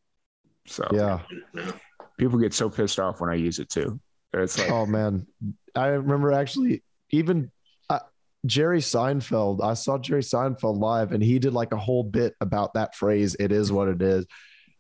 So 0.68 0.88
Yeah. 0.94 1.20
Yeah. 1.54 1.72
people 2.18 2.38
get 2.40 2.54
so 2.54 2.70
pissed 2.70 3.00
off 3.00 3.20
when 3.20 3.30
I 3.30 3.36
use 3.36 3.60
it 3.60 3.68
too. 3.70 4.00
It's 4.34 4.58
like, 4.60 4.70
Oh 4.72 4.86
man, 4.86 5.28
I 5.76 5.88
remember 5.88 6.32
actually 6.32 6.84
even 7.12 7.52
uh, 7.90 8.00
Jerry 8.46 8.80
Seinfeld. 8.80 9.64
I 9.64 9.74
saw 9.74 9.98
Jerry 9.98 10.22
Seinfeld 10.22 10.80
live, 10.80 11.12
and 11.12 11.22
he 11.24 11.40
did 11.40 11.54
like 11.54 11.74
a 11.74 11.78
whole 11.78 12.04
bit 12.04 12.36
about 12.42 12.74
that 12.76 12.96
phrase. 12.96 13.36
It 13.40 13.52
is 13.52 13.72
what 13.72 13.88
it 13.88 14.02
is, 14.02 14.26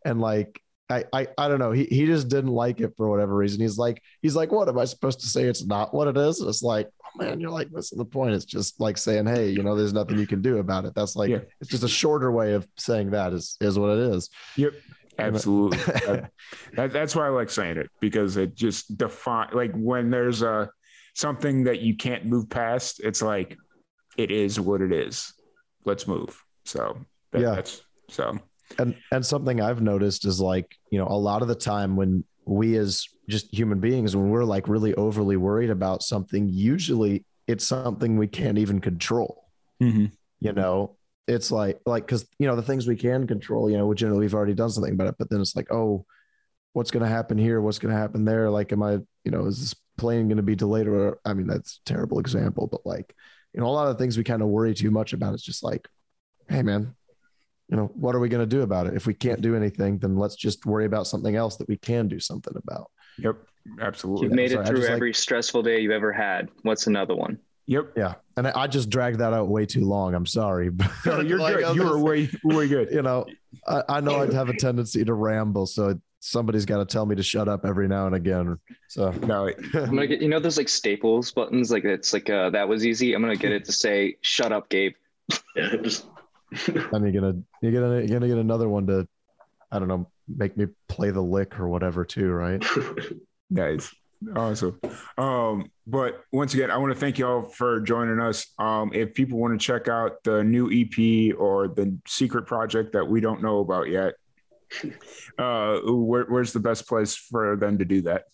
and 0.05 0.19
like 0.21 0.61
I 0.89 1.05
I, 1.13 1.27
I 1.37 1.47
don't 1.47 1.59
know. 1.59 1.71
He 1.71 1.85
he 1.85 2.05
just 2.05 2.27
didn't 2.29 2.51
like 2.51 2.81
it 2.81 2.93
for 2.97 3.09
whatever 3.09 3.35
reason. 3.35 3.61
He's 3.61 3.77
like 3.77 4.01
he's 4.21 4.35
like, 4.35 4.51
what 4.51 4.67
am 4.69 4.77
I 4.77 4.85
supposed 4.85 5.19
to 5.21 5.27
say? 5.27 5.43
It's 5.43 5.65
not 5.65 5.93
what 5.93 6.07
it 6.07 6.17
is. 6.17 6.39
And 6.41 6.49
it's 6.49 6.63
like, 6.63 6.89
oh 7.05 7.23
man, 7.23 7.39
you're 7.39 7.49
like 7.51 7.71
missing 7.71 7.97
the 7.97 8.05
point. 8.05 8.33
It's 8.33 8.45
just 8.45 8.79
like 8.81 8.97
saying, 8.97 9.25
hey, 9.27 9.49
you 9.49 9.63
know, 9.63 9.75
there's 9.75 9.93
nothing 9.93 10.17
you 10.19 10.27
can 10.27 10.41
do 10.41 10.57
about 10.57 10.85
it. 10.85 10.93
That's 10.95 11.15
like 11.15 11.29
Yeah. 11.29 11.39
it's 11.61 11.69
just 11.69 11.83
a 11.83 11.87
shorter 11.87 12.31
way 12.31 12.53
of 12.53 12.67
saying 12.77 13.11
that 13.11 13.31
is 13.33 13.55
is 13.61 13.77
what 13.79 13.91
it 13.97 13.99
is. 14.13 14.29
yep, 14.57 14.73
absolutely. 15.19 15.77
That- 16.05 16.31
that, 16.75 16.91
that's 16.93 17.15
why 17.15 17.27
I 17.27 17.29
like 17.29 17.49
saying 17.49 17.77
it 17.77 17.89
because 18.01 18.35
it 18.37 18.55
just 18.55 18.97
define 18.97 19.49
like 19.53 19.71
when 19.75 20.09
there's 20.09 20.41
a 20.41 20.69
something 21.13 21.63
that 21.65 21.81
you 21.81 21.95
can't 21.95 22.25
move 22.25 22.49
past. 22.49 22.99
It's 23.03 23.21
like 23.21 23.57
it 24.17 24.31
is 24.31 24.59
what 24.59 24.81
it 24.81 24.91
is. 24.91 25.33
Let's 25.85 26.07
move. 26.07 26.41
So 26.65 26.97
that, 27.31 27.41
Yeah. 27.41 27.55
that's 27.55 27.81
so 28.09 28.37
and 28.79 28.95
and 29.11 29.25
something 29.25 29.61
I've 29.61 29.81
noticed 29.81 30.25
is 30.25 30.39
like 30.39 30.75
you 30.91 30.99
know 30.99 31.07
a 31.07 31.17
lot 31.17 31.41
of 31.41 31.47
the 31.47 31.55
time 31.55 31.95
when 31.95 32.23
we 32.45 32.77
as 32.77 33.05
just 33.29 33.53
human 33.53 33.79
beings 33.79 34.15
when 34.15 34.29
we're 34.29 34.43
like 34.43 34.67
really 34.67 34.93
overly 34.95 35.37
worried 35.37 35.69
about 35.69 36.03
something, 36.03 36.49
usually 36.49 37.25
it's 37.47 37.65
something 37.65 38.17
we 38.17 38.27
can't 38.27 38.57
even 38.57 38.79
control. 38.79 39.45
Mm-hmm. 39.81 40.05
You 40.39 40.53
know, 40.53 40.97
it's 41.27 41.51
like 41.51 41.79
like 41.85 42.05
because 42.05 42.25
you 42.39 42.47
know 42.47 42.55
the 42.55 42.61
things 42.61 42.87
we 42.87 42.95
can 42.95 43.27
control, 43.27 43.69
you 43.69 43.77
know, 43.77 43.87
we 43.87 43.95
generally 43.95 44.21
we've 44.21 44.33
already 44.33 44.53
done 44.53 44.69
something 44.69 44.93
about 44.93 45.07
it, 45.07 45.15
but 45.17 45.29
then 45.29 45.41
it's 45.41 45.55
like 45.55 45.71
oh, 45.71 46.05
what's 46.73 46.91
going 46.91 47.03
to 47.03 47.09
happen 47.09 47.37
here? 47.37 47.61
What's 47.61 47.79
going 47.79 47.93
to 47.93 47.99
happen 47.99 48.25
there? 48.25 48.49
Like, 48.49 48.71
am 48.71 48.83
I 48.83 48.93
you 49.23 49.31
know 49.31 49.45
is 49.45 49.59
this 49.59 49.75
plane 50.01 50.27
going 50.27 50.37
to 50.37 50.43
be 50.43 50.55
delayed 50.55 50.87
or 50.87 51.19
I 51.23 51.33
mean 51.33 51.47
that's 51.47 51.79
a 51.85 51.85
terrible 51.85 52.19
example, 52.19 52.67
but 52.67 52.85
like 52.85 53.15
you 53.53 53.61
know 53.61 53.67
a 53.67 53.69
lot 53.79 53.87
of 53.87 53.97
things 53.97 54.17
we 54.17 54.23
kind 54.23 54.41
of 54.41 54.47
worry 54.49 54.73
too 54.73 54.91
much 54.91 55.13
about. 55.13 55.33
It's 55.33 55.43
just 55.43 55.63
like, 55.63 55.87
hey 56.49 56.63
man, 56.63 56.95
you 57.69 57.77
know, 57.77 57.91
what 57.93 58.15
are 58.15 58.19
we 58.19 58.27
going 58.29 58.47
to 58.47 58.55
do 58.57 58.63
about 58.63 58.87
it? 58.87 58.95
If 58.95 59.05
we 59.07 59.13
can't 59.13 59.41
do 59.41 59.55
anything, 59.55 59.99
then 59.99 60.17
let's 60.17 60.35
just 60.35 60.65
worry 60.65 60.85
about 60.85 61.07
something 61.07 61.35
else 61.35 61.55
that 61.57 61.67
we 61.69 61.77
can 61.77 62.07
do 62.07 62.19
something 62.19 62.53
about. 62.55 62.89
yep, 63.17 63.35
absolutely. 63.79 64.25
You've 64.27 64.33
made 64.35 64.51
sorry, 64.51 64.63
it 64.63 64.67
through 64.67 64.77
just 64.77 64.89
like- 64.89 64.95
every 64.95 65.13
stressful 65.13 65.63
day 65.63 65.79
you've 65.79 65.91
ever 65.91 66.11
had. 66.11 66.49
What's 66.63 66.87
another 66.87 67.15
one? 67.15 67.37
Yep. 67.67 67.93
Yeah. 67.95 68.15
And 68.35 68.47
I, 68.47 68.63
I 68.63 68.67
just 68.67 68.89
dragged 68.89 69.19
that 69.19 69.33
out 69.33 69.47
way 69.47 69.65
too 69.65 69.85
long. 69.85 70.13
I'm 70.15 70.25
sorry. 70.25 70.69
But 70.69 70.91
No, 71.05 71.21
you're 71.21 71.39
like, 71.47 71.57
good. 71.57 71.75
You 71.75 71.83
were 71.83 71.89
just- 71.91 72.43
way 72.43 72.55
way 72.55 72.67
good. 72.67 72.89
you 72.97 73.01
know, 73.03 73.25
I, 73.67 73.83
I 73.87 74.01
know 74.01 74.19
I'd 74.21 74.33
have 74.33 74.49
a 74.49 74.55
tendency 74.57 75.05
to 75.05 75.13
ramble. 75.13 75.67
So 75.67 75.99
somebody's 76.21 76.65
got 76.65 76.77
to 76.77 76.85
tell 76.85 77.05
me 77.05 77.15
to 77.15 77.23
shut 77.23 77.49
up 77.49 77.65
every 77.65 77.87
now 77.87 78.05
and 78.05 78.15
again. 78.15 78.57
So 78.87 79.11
No, 79.11 79.47
I'm 79.47 79.85
gonna 79.85 80.07
get 80.07 80.21
you 80.21 80.29
know 80.29 80.39
those 80.39 80.57
like 80.57 80.69
staples 80.69 81.31
buttons 81.31 81.71
like 81.71 81.83
it's 81.83 82.13
like 82.13 82.29
uh 82.29 82.49
that 82.51 82.69
was 82.69 82.85
easy. 82.85 83.13
I'm 83.13 83.21
gonna 83.21 83.35
get 83.35 83.51
it 83.51 83.65
to 83.65 83.71
say 83.71 84.15
shut 84.21 84.51
up, 84.51 84.69
Gabe. 84.69 84.93
Yeah, 85.55 85.75
just 85.81 86.05
then 86.67 87.03
you're 87.03 87.11
gonna 87.11 87.41
you're 87.61 87.71
gonna 87.71 87.99
you're 87.99 88.19
gonna 88.19 88.27
get 88.27 88.37
another 88.37 88.69
one 88.69 88.87
to, 88.87 89.07
I 89.71 89.79
don't 89.79 89.87
know, 89.87 90.07
make 90.27 90.55
me 90.55 90.67
play 90.87 91.09
the 91.09 91.21
lick 91.21 91.59
or 91.59 91.67
whatever 91.67 92.05
too, 92.05 92.31
right? 92.31 92.63
Nice. 93.53 93.93
Awesome. 94.33 94.79
Um, 95.17 95.71
but 95.85 96.21
once 96.31 96.53
again, 96.53 96.71
I 96.71 96.77
want 96.77 96.93
to 96.93 96.97
thank 96.97 97.19
you 97.19 97.27
all 97.27 97.41
for 97.41 97.81
joining 97.81 98.21
us. 98.21 98.47
Um, 98.57 98.91
if 98.93 99.13
people 99.13 99.39
want 99.39 99.59
to 99.59 99.63
check 99.63 99.89
out 99.89 100.23
the 100.23 100.41
new 100.41 100.71
EP 100.71 101.35
or 101.37 101.67
the 101.67 101.97
secret 102.07 102.45
project 102.45 102.93
that 102.93 103.05
we 103.05 103.19
don't 103.19 103.41
know 103.41 103.59
about 103.59 103.89
yet, 103.89 104.13
uh, 105.37 105.79
where, 105.83 106.25
where's 106.25 106.53
the 106.53 106.59
best 106.59 106.87
place 106.87 107.15
for 107.15 107.55
them 107.55 107.77
to 107.77 107.85
do 107.85 108.01
that? 108.03 108.25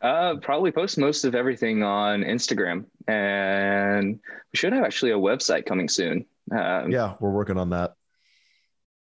Uh, 0.00 0.36
probably 0.36 0.70
post 0.70 0.98
most 0.98 1.24
of 1.24 1.34
everything 1.34 1.82
on 1.82 2.22
Instagram, 2.22 2.84
and 3.08 4.14
we 4.52 4.56
should 4.56 4.72
have 4.72 4.84
actually 4.84 5.12
a 5.12 5.16
website 5.16 5.64
coming 5.64 5.88
soon. 5.88 6.26
Um, 6.52 6.90
Yeah, 6.90 7.14
we're 7.20 7.30
working 7.30 7.56
on 7.56 7.70
that. 7.70 7.94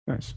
Nice. 0.06 0.34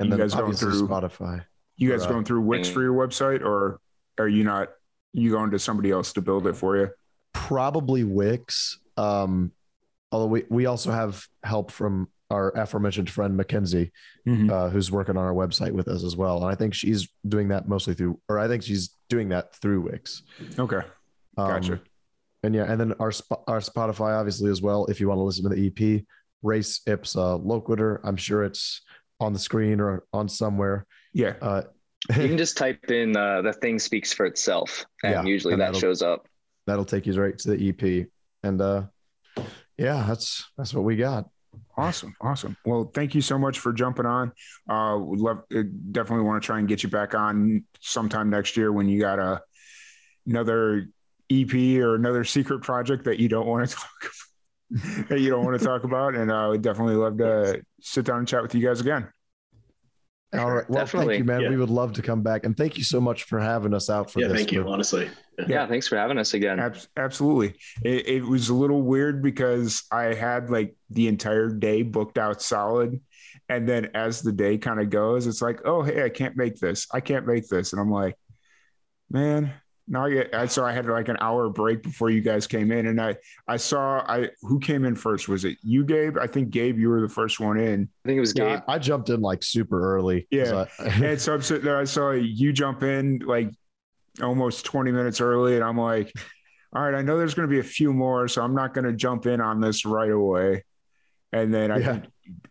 And 0.00 0.06
You 0.06 0.16
then 0.16 0.18
guys 0.20 0.34
going 0.34 0.52
through- 0.54 0.86
Spotify. 0.88 1.44
You 1.76 1.90
guys 1.90 2.00
Right. 2.00 2.10
going 2.10 2.24
through 2.24 2.40
Wix 2.40 2.68
for 2.68 2.82
your 2.82 2.94
website, 2.94 3.40
or 3.42 3.80
are 4.18 4.26
you 4.28 4.42
not? 4.42 4.70
You 5.12 5.30
going 5.30 5.52
to 5.52 5.58
somebody 5.58 5.90
else 5.92 6.12
to 6.14 6.20
build 6.20 6.46
it 6.46 6.54
for 6.56 6.76
you? 6.76 6.90
probably 7.34 8.02
Wix. 8.04 8.78
Um, 8.96 9.52
although 10.10 10.26
we, 10.26 10.44
we 10.50 10.66
also 10.66 10.90
have 10.90 11.24
help 11.44 11.70
from 11.70 12.08
our 12.30 12.50
aforementioned 12.56 13.08
friend 13.08 13.36
Mackenzie, 13.36 13.90
Mhm. 14.26 14.50
uh, 14.50 14.68
who's 14.68 14.90
working 14.92 15.16
on 15.16 15.24
our 15.24 15.32
website 15.32 15.72
with 15.72 15.88
us 15.88 16.04
as 16.04 16.14
well. 16.16 16.36
And 16.42 16.46
I 16.46 16.54
think 16.54 16.74
she's 16.74 17.08
doing 17.26 17.48
that 17.48 17.68
mostly 17.68 17.94
through, 17.94 18.20
or 18.28 18.38
I 18.38 18.46
think 18.48 18.62
she's 18.62 18.90
doing 19.08 19.30
that 19.30 19.54
through 19.56 19.80
Wix. 19.82 20.22
Okay. 20.58 20.76
Um, 21.36 21.48
Gotcha. 21.48 21.80
And 22.42 22.54
yeah, 22.54 22.70
and 22.70 22.80
then 22.80 22.92
our 23.00 23.12
our 23.48 23.60
Spotify 23.60 24.16
obviously 24.18 24.50
as 24.50 24.62
well. 24.62 24.84
If 24.86 25.00
you 25.00 25.08
want 25.08 25.18
to 25.18 25.22
listen 25.22 25.42
to 25.44 25.48
the 25.54 25.66
EP, 25.66 26.04
Res 26.42 26.80
Ipsa 26.86 27.44
Loquitur, 27.44 27.98
I'm 28.04 28.16
sure 28.16 28.44
it's 28.44 28.82
on 29.20 29.32
the 29.32 29.38
screen 29.40 29.80
or 29.80 30.04
on 30.12 30.28
somewhere. 30.28 30.86
Yeah. 31.12 31.34
Uh, 31.42 31.62
you 32.10 32.28
can 32.28 32.38
just 32.38 32.56
type 32.56 32.90
in 32.92 33.16
uh, 33.16 33.42
the 33.42 33.52
thing 33.54 33.78
speaks 33.80 34.12
for 34.12 34.24
itself, 34.26 34.86
and 35.02 35.12
Yeah, 35.14 35.22
usually 35.24 35.54
and 35.54 35.62
that 35.62 35.74
shows 35.74 36.00
up. 36.02 36.28
that'll 36.66 36.84
take 36.84 37.06
you 37.06 37.20
right 37.20 37.36
to 37.38 37.56
the 37.56 37.68
EP. 37.70 38.06
And 38.44 38.60
uh, 38.60 38.84
yeah, 39.76 40.04
that's 40.06 40.44
that's 40.56 40.72
what 40.74 40.84
we 40.84 40.94
got. 40.94 41.28
Awesome, 41.76 42.14
awesome. 42.20 42.56
Well, 42.64 42.90
thank 42.92 43.14
you 43.14 43.20
so 43.20 43.38
much 43.38 43.58
for 43.58 43.72
jumping 43.72 44.06
on. 44.06 44.32
Uh, 44.68 44.98
would 44.98 45.20
love, 45.20 45.42
uh, 45.54 45.62
definitely 45.92 46.24
want 46.24 46.42
to 46.42 46.46
try 46.46 46.58
and 46.58 46.68
get 46.68 46.82
you 46.82 46.88
back 46.88 47.14
on 47.14 47.64
sometime 47.80 48.30
next 48.30 48.56
year 48.56 48.72
when 48.72 48.88
you 48.88 49.00
got 49.00 49.18
a 49.18 49.40
another 50.26 50.88
EP 51.30 51.54
or 51.80 51.94
another 51.94 52.24
secret 52.24 52.62
project 52.62 53.04
that 53.04 53.18
you 53.18 53.28
don't 53.28 53.46
want 53.46 53.68
to 53.68 53.76
talk 53.76 54.12
that 55.08 55.20
you 55.20 55.30
don't 55.30 55.44
want 55.44 55.58
to 55.58 55.64
talk 55.64 55.84
about, 55.84 56.14
and 56.14 56.30
I 56.30 56.48
would 56.48 56.62
definitely 56.62 56.96
love 56.96 57.16
to 57.18 57.62
sit 57.80 58.04
down 58.04 58.18
and 58.18 58.28
chat 58.28 58.42
with 58.42 58.54
you 58.54 58.66
guys 58.66 58.80
again. 58.80 59.08
All 60.34 60.50
right. 60.50 60.64
Well, 60.68 60.84
Definitely. 60.84 61.14
thank 61.14 61.18
you, 61.20 61.24
man. 61.24 61.40
Yeah. 61.42 61.48
We 61.50 61.56
would 61.56 61.70
love 61.70 61.92
to 61.94 62.02
come 62.02 62.22
back. 62.22 62.44
And 62.44 62.56
thank 62.56 62.76
you 62.76 62.84
so 62.84 63.00
much 63.00 63.24
for 63.24 63.38
having 63.40 63.72
us 63.72 63.88
out 63.88 64.10
for 64.10 64.20
yeah, 64.20 64.28
this. 64.28 64.36
thank 64.36 64.52
you. 64.52 64.60
We're- 64.60 64.72
Honestly, 64.72 65.08
Yeah, 65.46 65.66
thanks 65.66 65.88
for 65.88 65.96
having 65.96 66.18
us 66.18 66.34
again. 66.34 66.58
Ab- 66.60 66.76
absolutely. 66.96 67.54
It, 67.82 68.06
it 68.08 68.22
was 68.24 68.48
a 68.50 68.54
little 68.54 68.82
weird 68.82 69.22
because 69.22 69.84
I 69.90 70.14
had 70.14 70.50
like 70.50 70.76
the 70.90 71.08
entire 71.08 71.48
day 71.48 71.82
booked 71.82 72.18
out 72.18 72.42
solid. 72.42 73.00
And 73.48 73.66
then 73.66 73.90
as 73.94 74.20
the 74.20 74.32
day 74.32 74.58
kind 74.58 74.80
of 74.80 74.90
goes, 74.90 75.26
it's 75.26 75.40
like, 75.40 75.60
oh, 75.64 75.82
hey, 75.82 76.04
I 76.04 76.10
can't 76.10 76.36
make 76.36 76.56
this. 76.58 76.86
I 76.92 77.00
can't 77.00 77.26
make 77.26 77.48
this. 77.48 77.72
And 77.72 77.80
I'm 77.80 77.90
like, 77.90 78.16
man, 79.10 79.54
now 79.90 80.04
I 80.04 80.10
get, 80.10 80.34
and 80.34 80.50
so 80.50 80.64
I 80.66 80.72
had 80.72 80.86
like 80.86 81.08
an 81.08 81.16
hour 81.20 81.48
break 81.48 81.82
before 81.82 82.10
you 82.10 82.20
guys 82.20 82.46
came 82.46 82.70
in. 82.70 82.86
And 82.88 83.00
I, 83.00 83.16
I 83.48 83.56
saw, 83.56 84.00
I, 84.06 84.28
who 84.42 84.60
came 84.60 84.84
in 84.84 84.94
first? 84.94 85.28
Was 85.28 85.44
it 85.44 85.56
you, 85.62 85.84
Gabe? 85.84 86.18
I 86.18 86.26
think 86.26 86.50
Gabe, 86.50 86.78
you 86.78 86.88
were 86.90 87.00
the 87.00 87.08
first 87.08 87.40
one 87.40 87.58
in. 87.58 87.88
I 88.04 88.08
think 88.08 88.16
it 88.18 88.20
was 88.20 88.32
Gabe. 88.32 88.46
Yeah, 88.46 88.60
I, 88.68 88.74
I 88.74 88.78
jumped 88.78 89.08
in 89.08 89.20
like 89.20 89.42
super 89.42 89.96
early. 89.96 90.26
Yeah. 90.30 90.66
I- 90.78 90.84
And 91.04 91.20
so 91.20 91.34
I'm 91.34 91.42
sitting 91.42 91.64
there, 91.64 91.78
I 91.78 91.84
saw 91.84 92.10
you 92.10 92.52
jump 92.52 92.82
in 92.82 93.20
like 93.20 93.50
almost 94.22 94.64
20 94.66 94.92
minutes 94.92 95.20
early, 95.20 95.54
and 95.54 95.64
I'm 95.64 95.78
like, 95.78 96.12
all 96.74 96.82
right, 96.82 96.94
I 96.94 97.02
know 97.02 97.16
there's 97.16 97.34
going 97.34 97.48
to 97.48 97.52
be 97.52 97.60
a 97.60 97.64
few 97.64 97.92
more, 97.94 98.28
so 98.28 98.42
I'm 98.42 98.54
not 98.54 98.74
going 98.74 98.84
to 98.84 98.92
jump 98.92 99.26
in 99.26 99.40
on 99.40 99.60
this 99.60 99.84
right 99.86 100.10
away. 100.10 100.64
And 101.32 101.52
then 101.52 101.70
I 101.70 101.78
Yeah. 101.78 101.92
think 101.92 102.04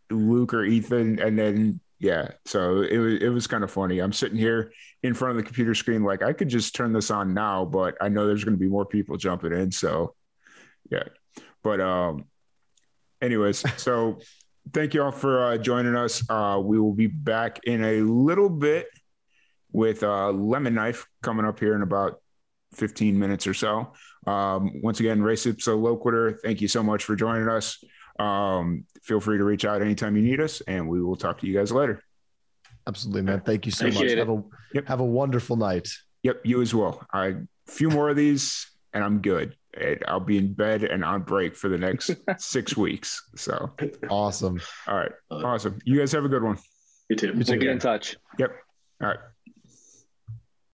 Luke 0.10 0.54
or 0.54 0.63
Ethan, 0.63 1.19
and 1.19 1.38
then 1.38 1.80
yeah, 2.00 2.30
so 2.46 2.82
it 2.82 2.98
was 2.98 3.14
it 3.22 3.30
was 3.30 3.48
kind 3.48 3.64
of 3.64 3.72
funny. 3.72 4.00
I'm 4.00 4.14
sitting 4.14 4.38
here 4.38 4.72
in 5.02 5.14
front 5.14 5.32
of 5.32 5.38
the 5.38 5.44
computer 5.44 5.74
screen, 5.74 6.04
like 6.04 6.22
I 6.22 6.32
could 6.34 6.50
just 6.50 6.76
turn 6.76 6.94
this 6.94 7.10
on 7.10 7.34
now, 7.34 7.66
but 7.66 7.96
I 8.00 8.10
know 8.10 8.28
there's 8.28 8.44
going 8.44 8.56
to 8.56 8.60
be 8.60 8.70
more 8.70 8.86
people 8.86 9.18
jumping 9.18 9.52
in, 9.52 9.72
so 9.72 10.14
yeah. 10.92 11.04
But 11.64 11.82
um, 11.82 12.26
anyways, 13.22 13.64
so 13.82 14.20
thank 14.74 14.94
you 14.94 15.04
all 15.04 15.12
for 15.12 15.44
uh, 15.44 15.58
joining 15.58 15.96
us. 15.96 16.24
Uh, 16.30 16.62
we 16.64 16.80
will 16.80 16.94
be 16.94 17.08
back 17.08 17.60
in 17.66 17.84
a 17.84 18.02
little 18.02 18.50
bit 18.50 18.88
with 19.72 20.04
uh, 20.04 20.30
Lemon 20.32 20.76
Knife 20.76 21.08
coming 21.24 21.46
up 21.46 21.60
here 21.60 21.76
in 21.76 21.82
about 21.82 22.22
15 22.74 23.18
minutes 23.18 23.48
or 23.48 23.54
so. 23.54 23.94
Um, 24.26 24.82
once 24.82 25.00
again, 25.00 25.22
Res 25.22 25.46
Ipsa 25.46 25.76
Loquitur, 25.76 26.40
thank 26.44 26.62
you 26.62 26.68
so 26.68 26.84
much 26.84 27.04
for 27.04 27.16
joining 27.16 27.48
us. 27.48 27.84
Um, 28.20 28.86
feel 29.04 29.20
free 29.20 29.38
to 29.38 29.44
reach 29.44 29.66
out 29.66 29.82
anytime 29.82 30.16
you 30.16 30.24
need 30.24 30.40
us, 30.42 30.62
and 30.62 30.88
we 30.90 31.02
will 31.02 31.16
talk 31.16 31.40
to 31.42 31.48
you 31.48 31.54
guys 31.54 31.72
later. 31.72 32.02
Absolutely, 32.88 33.22
man. 33.22 33.42
Thank 33.42 33.66
you 33.66 33.72
so 33.72 33.86
much. 33.86 33.96
Appreciate 33.96 34.18
Have 34.20 34.30
a 34.30 34.44
Yep. 34.74 34.88
have 34.88 35.00
a 35.00 35.06
wonderful 35.06 35.56
night. 35.58 35.90
Yep, 36.24 36.42
you 36.46 36.62
as 36.62 36.74
well. 36.74 37.06
I 37.14 37.36
few 37.68 37.90
more 37.90 38.10
of 38.10 38.16
these, 38.16 38.66
and 38.94 39.04
I'm 39.04 39.22
good. 39.22 39.56
I'll 40.08 40.20
be 40.20 40.38
in 40.38 40.54
bed 40.54 40.84
and 40.84 41.06
on 41.06 41.22
break 41.22 41.56
for 41.56 41.70
the 41.70 41.78
next 41.78 42.10
six 42.38 42.76
weeks. 42.76 43.22
So, 43.36 43.72
Awesome. 44.10 44.60
all 44.88 44.96
right, 44.96 45.12
Uh, 45.30 45.36
awesome. 45.46 45.78
You 45.86 46.00
guys 46.00 46.12
have 46.14 46.26
a 46.26 46.30
good 46.30 46.42
one. 46.44 46.58
you 47.10 47.16
too. 47.16 47.28
You 47.28 47.44
too. 47.44 47.52
We'll 47.54 47.60
be 47.60 47.68
in 47.68 47.78
touch. 47.80 48.16
Yep. 48.40 48.52
All 49.02 49.08
right. 49.10 49.20